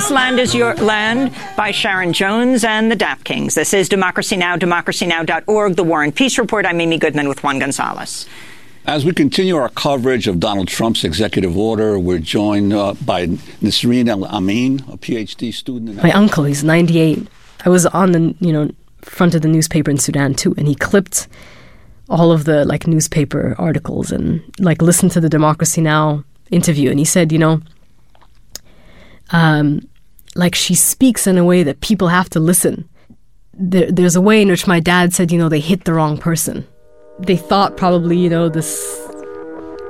This 0.00 0.10
Land 0.10 0.40
is 0.40 0.54
Your 0.54 0.74
Land 0.76 1.30
by 1.58 1.72
Sharon 1.72 2.14
Jones 2.14 2.64
and 2.64 2.90
the 2.90 2.96
Dap 2.96 3.22
Kings. 3.22 3.54
This 3.54 3.74
is 3.74 3.86
Democracy 3.86 4.34
Now!, 4.34 4.56
democracynow.org, 4.56 5.76
The 5.76 5.84
War 5.84 6.02
and 6.02 6.16
Peace 6.16 6.38
Report. 6.38 6.64
I'm 6.64 6.80
Amy 6.80 6.96
Goodman 6.96 7.28
with 7.28 7.42
Juan 7.42 7.58
Gonzalez. 7.58 8.26
As 8.86 9.04
we 9.04 9.12
continue 9.12 9.56
our 9.56 9.68
coverage 9.68 10.26
of 10.26 10.40
Donald 10.40 10.68
Trump's 10.68 11.04
executive 11.04 11.54
order, 11.54 11.98
we're 11.98 12.18
joined 12.18 12.72
uh, 12.72 12.94
by 12.94 13.26
Nisreen 13.26 14.08
El 14.08 14.24
Amin, 14.24 14.78
a 14.90 14.96
PhD 14.96 15.52
student. 15.52 16.02
My 16.02 16.12
uncle, 16.12 16.44
he's 16.44 16.64
98. 16.64 17.28
I 17.66 17.68
was 17.68 17.84
on 17.84 18.12
the, 18.12 18.34
you 18.40 18.54
know, 18.54 18.70
front 19.02 19.34
of 19.34 19.42
the 19.42 19.48
newspaper 19.48 19.90
in 19.90 19.98
Sudan 19.98 20.32
too, 20.32 20.54
and 20.56 20.66
he 20.66 20.74
clipped 20.74 21.28
all 22.08 22.32
of 22.32 22.44
the 22.44 22.64
like 22.64 22.86
newspaper 22.86 23.54
articles 23.58 24.12
and 24.12 24.42
like 24.58 24.80
listened 24.80 25.12
to 25.12 25.20
the 25.20 25.28
Democracy 25.28 25.82
Now! 25.82 26.24
interview, 26.50 26.88
and 26.88 26.98
he 26.98 27.04
said, 27.04 27.32
you 27.32 27.38
know, 27.38 27.60
um, 29.32 29.86
like 30.40 30.54
she 30.54 30.74
speaks 30.74 31.26
in 31.26 31.38
a 31.38 31.44
way 31.44 31.62
that 31.62 31.80
people 31.80 32.08
have 32.08 32.28
to 32.30 32.40
listen. 32.40 32.88
There, 33.52 33.92
there's 33.92 34.16
a 34.16 34.20
way 34.20 34.42
in 34.42 34.48
which 34.48 34.66
my 34.66 34.80
dad 34.80 35.12
said, 35.12 35.30
you 35.30 35.38
know, 35.38 35.48
they 35.48 35.60
hit 35.60 35.84
the 35.84 35.92
wrong 35.92 36.18
person. 36.18 36.66
They 37.20 37.36
thought 37.36 37.76
probably, 37.76 38.16
you 38.16 38.30
know, 38.30 38.48
this 38.48 39.06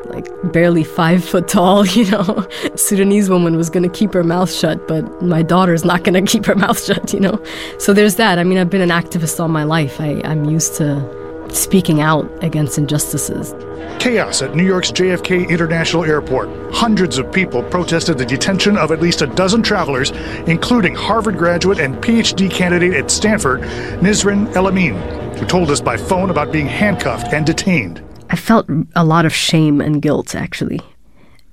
like 0.07 0.27
barely 0.53 0.83
five 0.83 1.25
foot 1.25 1.47
tall, 1.47 1.87
you 1.97 2.11
know, 2.11 2.47
Sudanese 2.75 3.31
woman 3.31 3.57
was 3.57 3.71
going 3.71 3.85
to 3.85 3.99
keep 3.99 4.13
her 4.13 4.25
mouth 4.25 4.53
shut, 4.53 4.89
but 4.89 5.23
my 5.23 5.43
daughter's 5.43 5.85
not 5.85 6.05
going 6.05 6.15
to 6.25 6.31
keep 6.31 6.45
her 6.47 6.57
mouth 6.57 6.83
shut, 6.83 7.15
you 7.15 7.21
know. 7.21 7.43
So 7.79 7.93
there's 7.93 8.17
that. 8.17 8.39
I 8.39 8.45
mean, 8.45 8.59
I've 8.59 8.71
been 8.71 8.81
an 8.83 8.91
activist 8.91 9.39
all 9.41 9.49
my 9.49 9.65
life. 9.65 10.01
I, 10.01 10.21
I'm 10.25 10.45
used 10.45 10.75
to 10.77 11.20
speaking 11.59 12.01
out 12.01 12.29
against 12.43 12.79
injustices. 12.79 13.55
Chaos 13.99 14.41
at 14.41 14.55
New 14.55 14.65
York's 14.65 14.91
JFK 14.91 15.49
International 15.49 16.05
Airport. 16.05 16.49
Hundreds 16.73 17.19
of 17.19 17.31
people 17.33 17.63
protested 17.63 18.19
the 18.19 18.25
detention 18.25 18.77
of 18.77 18.91
at 18.93 19.01
least 19.01 19.23
a 19.23 19.27
dozen 19.27 19.63
travelers, 19.63 20.11
including 20.47 20.95
Harvard 20.95 21.37
graduate 21.37 21.79
and 21.79 21.97
PhD 21.97 22.51
candidate 22.51 22.95
at 22.95 23.11
Stanford, 23.11 23.61
Nisreen 24.01 24.55
El 24.57 24.69
Amin, 24.69 24.95
who 25.37 25.47
told 25.47 25.71
us 25.71 25.81
by 25.81 25.97
phone 25.97 26.31
about 26.31 26.53
being 26.53 26.67
handcuffed 26.67 27.33
and 27.33 27.45
detained. 27.45 28.03
I 28.31 28.37
felt 28.37 28.67
a 28.95 29.05
lot 29.05 29.27
of 29.27 29.35
shame 29.35 29.81
and 29.81 30.01
guilt, 30.01 30.35
actually. 30.35 30.81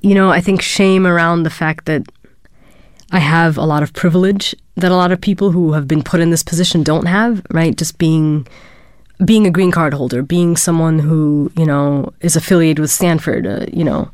You 0.02 0.16
know, 0.16 0.30
I 0.30 0.42
think 0.42 0.62
shame 0.62 1.06
around 1.06 1.44
the 1.44 1.50
fact 1.50 1.86
that 1.86 2.04
I 3.12 3.20
have 3.20 3.58
a 3.58 3.66
lot 3.66 3.84
of 3.84 3.94
privilege 3.94 4.56
that 4.76 4.92
a 4.92 4.96
lot 4.96 5.12
of 5.12 5.20
people 5.20 5.52
who 5.52 5.74
have 5.74 5.88
been 5.88 6.04
put 6.04 6.20
in 6.20 6.30
this 6.30 6.44
position 6.44 6.84
don't 6.84 7.08
have, 7.08 7.42
right? 7.52 7.76
Just 7.76 7.98
being 7.98 8.48
being 9.26 9.48
a 9.48 9.52
green 9.52 9.72
card 9.72 9.94
holder, 9.94 10.22
being 10.22 10.56
someone 10.56 11.00
who 11.00 11.52
you 11.58 11.66
know 11.66 12.14
is 12.22 12.36
affiliated 12.36 12.80
with 12.80 12.92
Stanford, 12.92 13.48
uh, 13.48 13.66
you 13.72 13.84
know, 13.84 14.10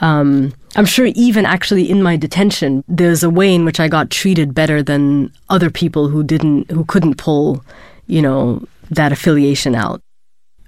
um, 0.00 0.52
I'm 0.76 0.84
sure 0.84 1.06
even 1.14 1.46
actually 1.46 1.90
in 1.90 2.02
my 2.02 2.16
detention, 2.16 2.84
there's 2.86 3.22
a 3.22 3.30
way 3.30 3.54
in 3.54 3.64
which 3.64 3.80
I 3.80 3.88
got 3.88 4.10
treated 4.10 4.54
better 4.54 4.82
than 4.82 5.32
other 5.48 5.70
people 5.70 6.08
who 6.08 6.22
didn't, 6.22 6.70
who 6.70 6.84
couldn't 6.84 7.16
pull, 7.16 7.64
you 8.06 8.20
know, 8.20 8.66
that 8.90 9.12
affiliation 9.12 9.74
out. 9.74 10.02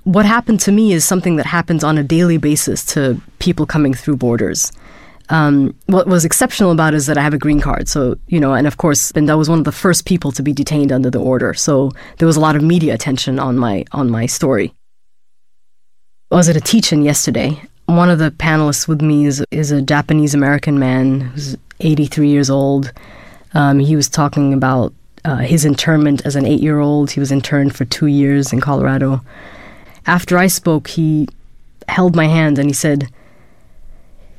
What 0.04 0.24
happened 0.24 0.60
to 0.60 0.72
me 0.72 0.92
is 0.92 1.04
something 1.04 1.36
that 1.36 1.44
happens 1.44 1.84
on 1.84 1.98
a 1.98 2.02
daily 2.02 2.38
basis 2.38 2.84
to 2.86 3.20
people 3.38 3.66
coming 3.66 3.92
through 3.92 4.16
borders 4.16 4.72
um, 5.30 5.74
what 5.86 6.06
was 6.06 6.24
exceptional 6.24 6.70
about 6.70 6.94
it 6.94 6.96
is 6.96 7.06
that 7.06 7.18
I 7.18 7.22
have 7.22 7.34
a 7.34 7.38
green 7.38 7.60
card. 7.60 7.88
So, 7.88 8.16
you 8.28 8.40
know, 8.40 8.54
and 8.54 8.66
of 8.66 8.78
course, 8.78 9.10
and 9.12 9.30
I 9.30 9.34
was 9.34 9.48
one 9.48 9.58
of 9.58 9.64
the 9.64 9.72
first 9.72 10.06
people 10.06 10.32
to 10.32 10.42
be 10.42 10.52
detained 10.52 10.92
under 10.92 11.10
the 11.10 11.20
order. 11.20 11.54
So 11.54 11.92
there 12.18 12.26
was 12.26 12.36
a 12.36 12.40
lot 12.40 12.56
of 12.56 12.62
media 12.62 12.94
attention 12.94 13.38
on 13.38 13.58
my 13.58 13.84
on 13.92 14.10
my 14.10 14.26
story. 14.26 14.72
I 16.30 16.36
was 16.36 16.48
at 16.48 16.56
a 16.56 16.60
teach-in 16.60 17.02
yesterday. 17.02 17.60
One 17.86 18.10
of 18.10 18.18
the 18.18 18.30
panelists 18.30 18.88
with 18.88 19.02
me 19.02 19.26
is 19.26 19.44
is 19.50 19.70
a 19.70 19.82
Japanese 19.82 20.34
American 20.34 20.78
man 20.78 21.20
who's 21.20 21.56
83 21.80 22.28
years 22.28 22.50
old. 22.50 22.92
Um, 23.54 23.78
he 23.78 23.96
was 23.96 24.08
talking 24.08 24.52
about 24.52 24.92
uh, 25.24 25.36
his 25.36 25.64
internment 25.64 26.24
as 26.26 26.36
an 26.36 26.46
eight-year-old. 26.46 27.10
He 27.10 27.20
was 27.20 27.32
interned 27.32 27.74
for 27.74 27.84
two 27.86 28.06
years 28.06 28.52
in 28.52 28.60
Colorado. 28.60 29.22
After 30.06 30.38
I 30.38 30.46
spoke, 30.46 30.88
he 30.88 31.28
held 31.88 32.14
my 32.14 32.26
hand 32.26 32.58
and 32.58 32.68
he 32.68 32.74
said 32.74 33.10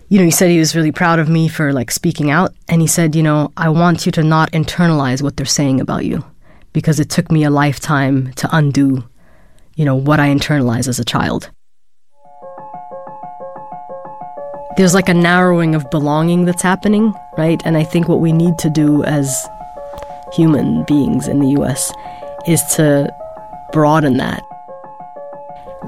you 0.10 0.18
know, 0.18 0.26
he 0.26 0.32
said 0.32 0.50
he 0.50 0.58
was 0.58 0.76
really 0.76 0.92
proud 0.92 1.20
of 1.20 1.30
me 1.30 1.48
for 1.48 1.72
like 1.72 1.92
speaking 1.92 2.32
out. 2.32 2.54
And 2.68 2.82
he 2.82 2.88
said, 2.88 3.16
you 3.16 3.22
know, 3.22 3.54
I 3.56 3.70
want 3.70 4.08
you 4.08 4.12
to 4.14 4.24
not 4.24 4.52
internalize 4.52 5.22
what 5.22 5.38
they're 5.38 5.46
saying 5.46 5.80
about 5.80 6.04
you 6.04 6.26
because 6.74 7.00
it 7.00 7.12
took 7.12 7.32
me 7.32 7.44
a 7.44 7.52
lifetime 7.52 8.34
to 8.34 8.50
undo, 8.52 9.04
you 9.76 9.86
know, 9.86 9.96
what 9.96 10.20
I 10.20 10.30
internalized 10.30 10.88
as 10.88 11.00
a 11.00 11.06
child. 11.06 11.52
There's 14.78 14.96
like 14.96 15.10
a 15.10 15.14
narrowing 15.14 15.76
of 15.76 15.90
belonging 15.92 16.46
that's 16.46 16.64
happening, 16.64 17.14
right? 17.38 17.62
And 17.64 17.78
I 17.78 17.84
think 17.84 18.08
what 18.08 18.20
we 18.20 18.32
need 18.32 18.58
to 18.60 18.70
do 18.70 19.04
as 19.04 19.48
human 20.34 20.86
beings 20.86 21.28
in 21.28 21.40
the 21.40 21.50
US 21.62 21.92
is 22.48 22.64
to 22.76 23.14
broaden 23.74 24.18
that. 24.18 24.42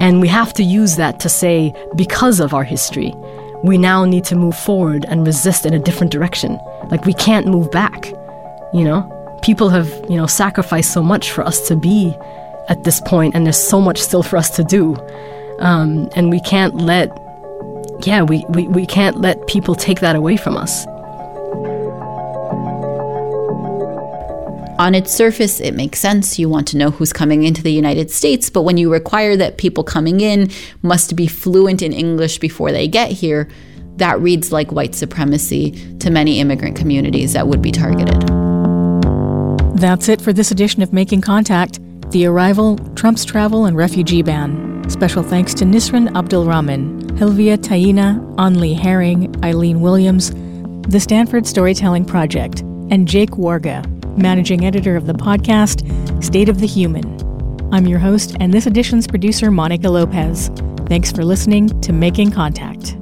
And 0.00 0.20
we 0.20 0.28
have 0.28 0.52
to 0.54 0.62
use 0.62 0.96
that 0.96 1.20
to 1.20 1.28
say, 1.28 1.72
because 1.96 2.40
of 2.40 2.54
our 2.54 2.64
history, 2.64 3.14
we 3.62 3.78
now 3.78 4.04
need 4.04 4.24
to 4.24 4.36
move 4.36 4.56
forward 4.56 5.04
and 5.08 5.26
resist 5.26 5.64
in 5.66 5.72
a 5.72 5.78
different 5.78 6.12
direction. 6.12 6.58
Like 6.90 7.04
we 7.04 7.14
can't 7.14 7.46
move 7.46 7.70
back, 7.70 8.06
you 8.72 8.84
know? 8.84 9.08
People 9.42 9.68
have, 9.70 9.88
you 10.08 10.16
know, 10.16 10.26
sacrificed 10.26 10.92
so 10.92 11.02
much 11.02 11.30
for 11.30 11.44
us 11.44 11.66
to 11.68 11.76
be 11.76 12.16
at 12.68 12.84
this 12.84 13.00
point, 13.00 13.34
and 13.34 13.44
there's 13.44 13.58
so 13.58 13.80
much 13.80 14.00
still 14.00 14.22
for 14.22 14.36
us 14.36 14.50
to 14.56 14.64
do. 14.64 14.96
Um, 15.58 16.08
and 16.14 16.30
we 16.30 16.40
can't 16.40 16.76
let, 16.76 17.10
yeah, 18.04 18.22
we, 18.22 18.44
we, 18.50 18.68
we 18.68 18.86
can't 18.86 19.20
let 19.20 19.44
people 19.46 19.74
take 19.74 20.00
that 20.00 20.16
away 20.16 20.36
from 20.36 20.56
us. 20.56 20.86
On 24.78 24.94
its 24.94 25.12
surface, 25.12 25.60
it 25.60 25.74
makes 25.74 25.98
sense. 25.98 26.38
You 26.38 26.48
want 26.48 26.66
to 26.68 26.76
know 26.76 26.90
who's 26.90 27.12
coming 27.12 27.44
into 27.44 27.62
the 27.62 27.72
United 27.72 28.10
States, 28.10 28.48
but 28.50 28.62
when 28.62 28.76
you 28.76 28.90
require 28.90 29.36
that 29.36 29.58
people 29.58 29.84
coming 29.84 30.20
in 30.20 30.50
must 30.82 31.14
be 31.14 31.26
fluent 31.26 31.82
in 31.82 31.92
English 31.92 32.38
before 32.38 32.72
they 32.72 32.88
get 32.88 33.10
here, 33.10 33.48
that 33.96 34.18
reads 34.20 34.50
like 34.50 34.72
white 34.72 34.94
supremacy 34.94 35.72
to 35.98 36.10
many 36.10 36.40
immigrant 36.40 36.76
communities 36.76 37.34
that 37.34 37.46
would 37.46 37.60
be 37.60 37.70
targeted. 37.70 38.20
That's 39.78 40.08
it 40.08 40.20
for 40.20 40.32
this 40.32 40.50
edition 40.50 40.82
of 40.82 40.92
Making 40.92 41.20
Contact 41.20 41.78
The 42.10 42.26
Arrival, 42.26 42.78
Trump's 42.94 43.24
Travel, 43.24 43.66
and 43.66 43.76
Refugee 43.76 44.22
Ban. 44.22 44.88
Special 44.88 45.22
thanks 45.22 45.54
to 45.54 45.64
Nisreen 45.64 46.08
Abdulrahman, 46.14 47.02
Helvia 47.18 47.56
Taina, 47.58 48.18
Anli 48.36 48.78
Herring, 48.78 49.34
Eileen 49.44 49.80
Williams, 49.80 50.32
the 50.88 50.98
Stanford 50.98 51.46
Storytelling 51.46 52.04
Project, 52.04 52.60
and 52.90 53.06
Jake 53.06 53.32
Warga 53.32 53.91
managing 54.16 54.64
editor 54.64 54.96
of 54.96 55.06
the 55.06 55.14
podcast, 55.14 55.82
State 56.22 56.48
of 56.48 56.60
the 56.60 56.66
Human. 56.66 57.04
I'm 57.72 57.86
your 57.86 57.98
host 57.98 58.36
and 58.40 58.52
this 58.52 58.66
edition's 58.66 59.06
producer, 59.06 59.50
Monica 59.50 59.88
Lopez. 59.88 60.50
Thanks 60.86 61.10
for 61.10 61.24
listening 61.24 61.80
to 61.80 61.92
Making 61.92 62.30
Contact. 62.30 62.96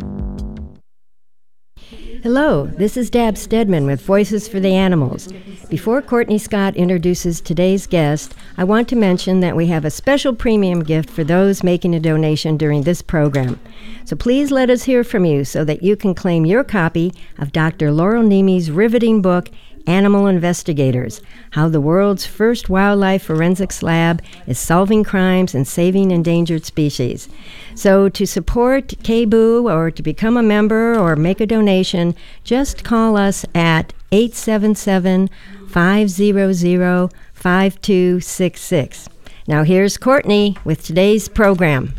Hello, 2.22 2.66
this 2.66 2.98
is 2.98 3.08
Dab 3.08 3.38
Stedman 3.38 3.86
with 3.86 4.02
Voices 4.02 4.46
for 4.46 4.60
the 4.60 4.74
Animals. 4.74 5.32
Before 5.70 6.02
Courtney 6.02 6.36
Scott 6.36 6.76
introduces 6.76 7.40
today's 7.40 7.86
guest, 7.86 8.34
I 8.58 8.64
want 8.64 8.90
to 8.90 8.96
mention 8.96 9.40
that 9.40 9.56
we 9.56 9.68
have 9.68 9.86
a 9.86 9.90
special 9.90 10.34
premium 10.34 10.84
gift 10.84 11.08
for 11.08 11.24
those 11.24 11.64
making 11.64 11.94
a 11.94 12.00
donation 12.00 12.58
during 12.58 12.82
this 12.82 13.00
program. 13.00 13.58
So 14.04 14.16
please 14.16 14.50
let 14.50 14.68
us 14.68 14.82
hear 14.82 15.02
from 15.02 15.24
you 15.24 15.46
so 15.46 15.64
that 15.64 15.82
you 15.82 15.96
can 15.96 16.14
claim 16.14 16.44
your 16.44 16.62
copy 16.62 17.14
of 17.38 17.52
Dr. 17.52 17.90
Laurel 17.90 18.22
Neme's 18.22 18.70
riveting 18.70 19.22
book, 19.22 19.48
Animal 19.86 20.26
Investigators 20.26 21.20
How 21.50 21.68
the 21.68 21.80
World's 21.80 22.26
First 22.26 22.68
Wildlife 22.68 23.22
Forensics 23.24 23.82
Lab 23.82 24.22
is 24.46 24.58
Solving 24.58 25.04
Crimes 25.04 25.54
and 25.54 25.66
Saving 25.66 26.10
Endangered 26.10 26.64
Species. 26.64 27.28
So, 27.74 28.08
to 28.08 28.26
support 28.26 28.88
KBOO 28.88 29.72
or 29.72 29.90
to 29.90 30.02
become 30.02 30.36
a 30.36 30.42
member 30.42 30.98
or 30.98 31.16
make 31.16 31.40
a 31.40 31.46
donation, 31.46 32.14
just 32.44 32.84
call 32.84 33.16
us 33.16 33.44
at 33.54 33.92
877 34.12 35.28
500 35.68 37.10
5266. 37.34 39.08
Now, 39.46 39.62
here's 39.64 39.96
Courtney 39.96 40.56
with 40.64 40.84
today's 40.84 41.28
program. 41.28 41.94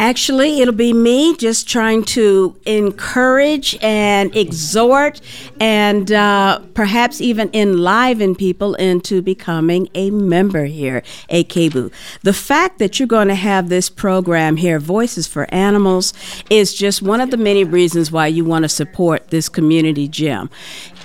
Actually, 0.00 0.62
it'll 0.62 0.72
be 0.72 0.94
me 0.94 1.36
just 1.36 1.68
trying 1.68 2.02
to 2.02 2.56
encourage 2.64 3.76
and 3.82 4.34
exhort 4.34 5.20
and 5.60 6.10
uh, 6.10 6.58
perhaps 6.72 7.20
even 7.20 7.50
enliven 7.52 8.34
people 8.34 8.74
into 8.76 9.20
becoming 9.20 9.90
a 9.94 10.10
member 10.10 10.64
here 10.64 11.02
at 11.28 11.50
KBOO. 11.50 11.92
The 12.22 12.32
fact 12.32 12.78
that 12.78 12.98
you're 12.98 13.06
going 13.06 13.28
to 13.28 13.34
have 13.34 13.68
this 13.68 13.90
program 13.90 14.56
here, 14.56 14.78
Voices 14.78 15.26
for 15.26 15.52
Animals, 15.52 16.14
is 16.48 16.72
just 16.72 17.02
one 17.02 17.20
of 17.20 17.30
the 17.30 17.36
many 17.36 17.62
reasons 17.62 18.10
why 18.10 18.26
you 18.28 18.42
want 18.42 18.62
to 18.62 18.70
support 18.70 19.28
this 19.28 19.50
community 19.50 20.08
gym. 20.08 20.48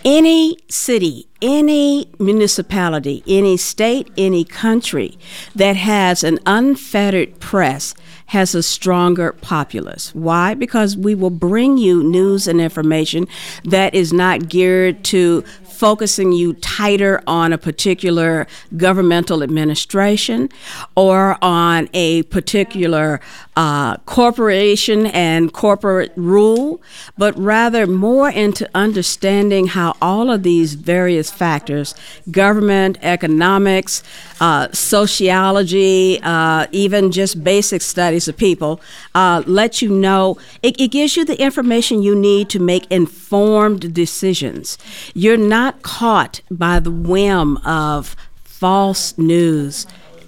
Any 0.05 0.57
city, 0.69 1.27
any 1.41 2.09
municipality, 2.17 3.23
any 3.27 3.57
state, 3.57 4.09
any 4.17 4.45
country 4.45 5.17
that 5.53 5.75
has 5.75 6.23
an 6.23 6.39
unfettered 6.45 7.41
press 7.41 7.93
has 8.27 8.55
a 8.55 8.63
stronger 8.63 9.33
populace. 9.33 10.13
Why? 10.15 10.53
Because 10.53 10.97
we 10.97 11.15
will 11.15 11.29
bring 11.29 11.77
you 11.77 12.03
news 12.03 12.47
and 12.47 12.59
information 12.59 13.27
that 13.63 13.93
is 13.93 14.11
not 14.11 14.49
geared 14.49 15.03
to 15.05 15.43
focusing 15.75 16.31
you 16.31 16.53
tighter 16.53 17.21
on 17.27 17.51
a 17.51 17.57
particular 17.57 18.47
governmental 18.77 19.43
administration 19.43 20.49
or 20.95 21.37
on 21.43 21.89
a 21.93 22.23
particular 22.23 23.19
uh, 23.55 23.97
corporation 23.99 25.05
and 25.07 25.53
corporate 25.53 26.11
rule, 26.15 26.81
but 27.17 27.37
rather 27.37 27.87
more 27.87 28.29
into 28.29 28.69
understanding 28.75 29.67
how 29.67 29.95
all 30.01 30.29
of 30.29 30.43
these 30.43 30.73
various 30.73 31.31
factors 31.31 31.95
government, 32.31 32.97
economics, 33.01 34.03
uh, 34.41 34.67
sociology, 34.71 36.19
uh, 36.23 36.67
even 36.71 37.11
just 37.11 37.43
basic 37.43 37.81
studies 37.81 38.27
of 38.27 38.35
people 38.35 38.81
uh, 39.13 39.41
let 39.45 39.81
you 39.81 39.89
know 39.89 40.37
it, 40.61 40.79
it 40.79 40.89
gives 40.89 41.15
you 41.15 41.23
the 41.23 41.41
information 41.41 42.01
you 42.01 42.15
need 42.15 42.49
to 42.49 42.59
make 42.59 42.89
informed 42.91 43.93
decisions. 43.93 44.77
You're 45.13 45.37
not 45.37 45.81
caught 45.81 46.41
by 46.51 46.79
the 46.79 46.91
whim 46.91 47.57
of 47.57 48.15
false 48.43 49.17
news, 49.17 49.85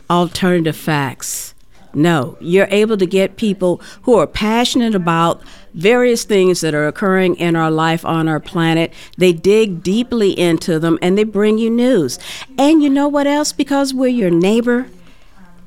alternative 0.09 0.77
facts. 0.77 1.53
No, 1.93 2.37
you're 2.39 2.67
able 2.69 2.97
to 2.97 3.05
get 3.05 3.37
people 3.37 3.81
who 4.03 4.15
are 4.15 4.27
passionate 4.27 4.93
about 4.93 5.41
various 5.73 6.23
things 6.23 6.61
that 6.61 6.73
are 6.73 6.87
occurring 6.87 7.35
in 7.35 7.55
our 7.55 7.71
life 7.71 8.05
on 8.05 8.27
our 8.27 8.39
planet. 8.39 8.93
They 9.17 9.33
dig 9.33 9.83
deeply 9.83 10.37
into 10.37 10.79
them 10.79 10.99
and 11.01 11.17
they 11.17 11.23
bring 11.23 11.57
you 11.57 11.69
news. 11.69 12.19
And 12.57 12.83
you 12.83 12.89
know 12.89 13.07
what 13.07 13.27
else? 13.27 13.51
Because 13.51 13.93
we're 13.93 14.07
your 14.07 14.31
neighbor, 14.31 14.87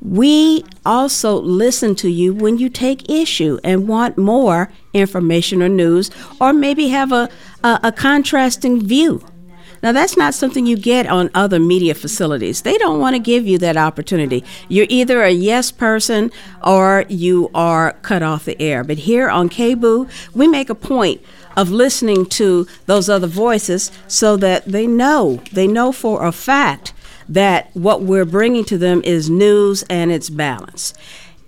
we 0.01 0.65
also 0.85 1.39
listen 1.39 1.95
to 1.95 2.09
you 2.09 2.33
when 2.33 2.57
you 2.57 2.69
take 2.69 3.09
issue 3.09 3.59
and 3.63 3.87
want 3.87 4.17
more 4.17 4.71
information 4.93 5.61
or 5.61 5.69
news, 5.69 6.09
or 6.39 6.53
maybe 6.53 6.87
have 6.89 7.11
a, 7.11 7.29
a, 7.63 7.79
a 7.83 7.91
contrasting 7.91 8.85
view. 8.85 9.23
Now, 9.83 9.91
that's 9.91 10.15
not 10.15 10.33
something 10.33 10.65
you 10.65 10.77
get 10.77 11.07
on 11.07 11.31
other 11.33 11.59
media 11.59 11.95
facilities. 11.95 12.61
They 12.61 12.77
don't 12.77 12.99
want 12.99 13.15
to 13.15 13.19
give 13.19 13.47
you 13.47 13.57
that 13.59 13.77
opportunity. 13.77 14.43
You're 14.67 14.85
either 14.89 15.23
a 15.23 15.31
yes 15.31 15.71
person 15.71 16.31
or 16.63 17.05
you 17.09 17.49
are 17.55 17.93
cut 18.01 18.21
off 18.21 18.45
the 18.45 18.61
air. 18.61 18.83
But 18.83 18.99
here 18.99 19.29
on 19.29 19.49
KBOO, 19.49 20.09
we 20.35 20.47
make 20.47 20.69
a 20.69 20.75
point 20.75 21.21
of 21.57 21.71
listening 21.71 22.25
to 22.25 22.67
those 22.85 23.09
other 23.09 23.27
voices 23.27 23.91
so 24.07 24.37
that 24.37 24.65
they 24.65 24.87
know, 24.87 25.41
they 25.51 25.67
know 25.67 25.91
for 25.91 26.25
a 26.25 26.31
fact 26.31 26.93
that 27.27 27.69
what 27.73 28.01
we're 28.01 28.25
bringing 28.25 28.65
to 28.65 28.77
them 28.77 29.01
is 29.03 29.29
news 29.29 29.83
and 29.89 30.11
it's 30.11 30.29
balance. 30.29 30.93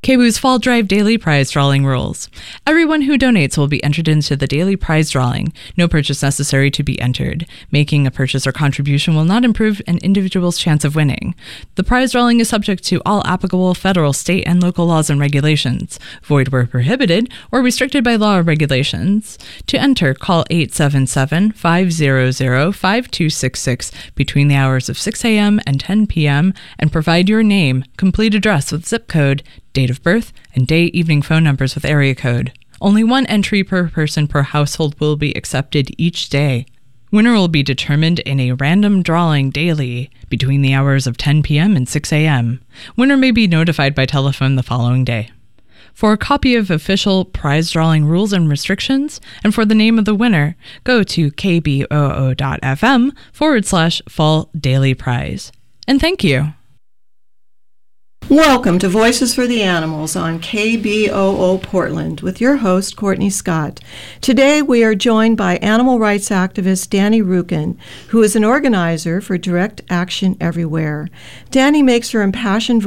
KBOO's 0.08 0.38
Fall 0.38 0.58
Drive 0.58 0.88
Daily 0.88 1.18
Prize 1.18 1.52
Drawing 1.52 1.86
Rules. 1.86 2.30
Everyone 2.66 3.02
who 3.02 3.18
donates 3.18 3.58
will 3.58 3.68
be 3.68 3.84
entered 3.84 4.08
into 4.08 4.38
the 4.38 4.48
daily 4.48 4.78
prize 4.78 5.10
drawing. 5.10 5.52
No 5.76 5.90
purchase 5.90 6.24
necessary 6.24 6.72
to 6.72 6.82
be 6.82 6.98
entered. 7.02 7.46
Making 7.72 8.08
a 8.08 8.12
purchase 8.12 8.48
or 8.48 8.54
contribution 8.54 9.16
will 9.16 9.26
not 9.26 9.44
improve 9.44 9.82
an 9.86 9.98
individual's 9.98 10.58
chance 10.58 10.86
of 10.86 10.96
winning. 10.96 11.36
The 11.76 11.84
prize 11.84 12.14
drawing 12.14 12.40
is 12.40 12.48
subject 12.48 12.86
to 12.86 13.02
all 13.06 13.22
applicable 13.28 13.74
federal, 13.74 14.14
state, 14.14 14.48
and 14.48 14.64
local 14.64 14.86
laws 14.86 15.10
and 15.10 15.20
regulations. 15.20 16.00
Void 16.24 16.48
where 16.54 16.68
prohibited 16.68 17.30
or 17.52 17.62
restricted 17.62 18.06
by 18.06 18.16
law 18.16 18.38
or 18.38 18.44
regulations. 18.44 19.38
To 19.66 19.78
enter, 19.78 20.14
call 20.14 20.46
877 20.50 21.52
500 21.52 22.74
5266 22.74 23.92
between 24.16 24.48
the 24.48 24.56
hours 24.56 24.88
of 24.88 24.98
6 24.98 25.26
a.m. 25.26 25.60
and 25.68 25.82
10 25.82 26.08
p.m. 26.08 26.54
and 26.80 26.94
provide 26.94 27.28
your 27.28 27.44
name, 27.44 27.84
complete 27.98 28.34
address 28.34 28.72
with 28.72 28.88
zip 28.88 29.10
code, 29.10 29.44
date 29.78 29.92
of 29.92 30.02
birth, 30.02 30.34
and 30.56 30.66
day 30.66 30.86
evening 30.86 31.22
phone 31.22 31.44
numbers 31.44 31.76
with 31.76 31.86
area 31.86 32.16
code. 32.16 32.52
Only 32.82 33.04
one 33.04 33.28
entry 33.28 33.64
per 33.64 33.90
person 33.90 34.28
per 34.28 34.42
household 34.42 35.00
will 35.00 35.16
be 35.16 35.38
accepted 35.38 35.92
each 36.00 36.30
day. 36.30 36.66
Winner 37.12 37.34
will 37.34 37.48
be 37.48 37.62
determined 37.62 38.18
in 38.22 38.40
a 38.40 38.54
random 38.54 39.04
drawing 39.04 39.52
daily 39.52 40.10
between 40.30 40.64
the 40.64 40.74
hours 40.74 41.06
of 41.06 41.16
10 41.16 41.44
p.m. 41.44 41.76
and 41.76 41.88
6 41.88 42.12
a.m. 42.12 42.60
Winner 42.96 43.18
may 43.18 43.30
be 43.30 43.46
notified 43.46 43.94
by 43.94 44.08
telephone 44.08 44.56
the 44.56 44.64
following 44.64 45.06
day. 45.06 45.30
For 45.94 46.12
a 46.12 46.18
copy 46.18 46.56
of 46.56 46.72
official 46.72 47.24
prize 47.24 47.70
drawing 47.70 48.06
rules 48.06 48.34
and 48.34 48.50
restrictions, 48.50 49.22
and 49.44 49.54
for 49.54 49.64
the 49.64 49.76
name 49.76 50.00
of 50.00 50.06
the 50.06 50.16
winner, 50.16 50.58
go 50.86 51.04
to 51.04 51.30
kboo.fm 51.30 53.12
forward 53.32 53.66
slash 53.68 54.02
fall 54.10 54.50
daily 54.60 54.96
prize. 54.96 55.52
And 55.88 56.02
thank 56.02 56.24
you. 56.24 56.54
Welcome 58.30 58.78
to 58.80 58.90
Voices 58.90 59.34
for 59.34 59.48
the 59.48 59.64
Animals 59.64 60.18
on 60.18 60.42
KBOO 60.42 61.64
Portland 61.64 62.20
with 62.20 62.42
your 62.42 62.58
host, 62.58 62.98
Courtney 62.98 63.30
Scott. 63.30 63.80
Today 64.20 64.62
we 64.62 64.84
are 64.84 64.96
joined 64.96 65.38
by 65.38 65.56
animal 65.60 65.98
rights 65.98 66.28
activist 66.28 66.90
Danny 66.90 67.22
Rukin, 67.22 67.78
who 68.10 68.22
is 68.22 68.36
an 68.36 68.44
organizer 68.44 69.22
for 69.22 69.38
Direct 69.38 69.82
Action 69.90 70.36
Everywhere. 70.42 71.08
Danny 71.52 71.82
makes 71.82 72.12
her 72.12 72.22
impassioned 72.22 72.84
voice 72.84 72.86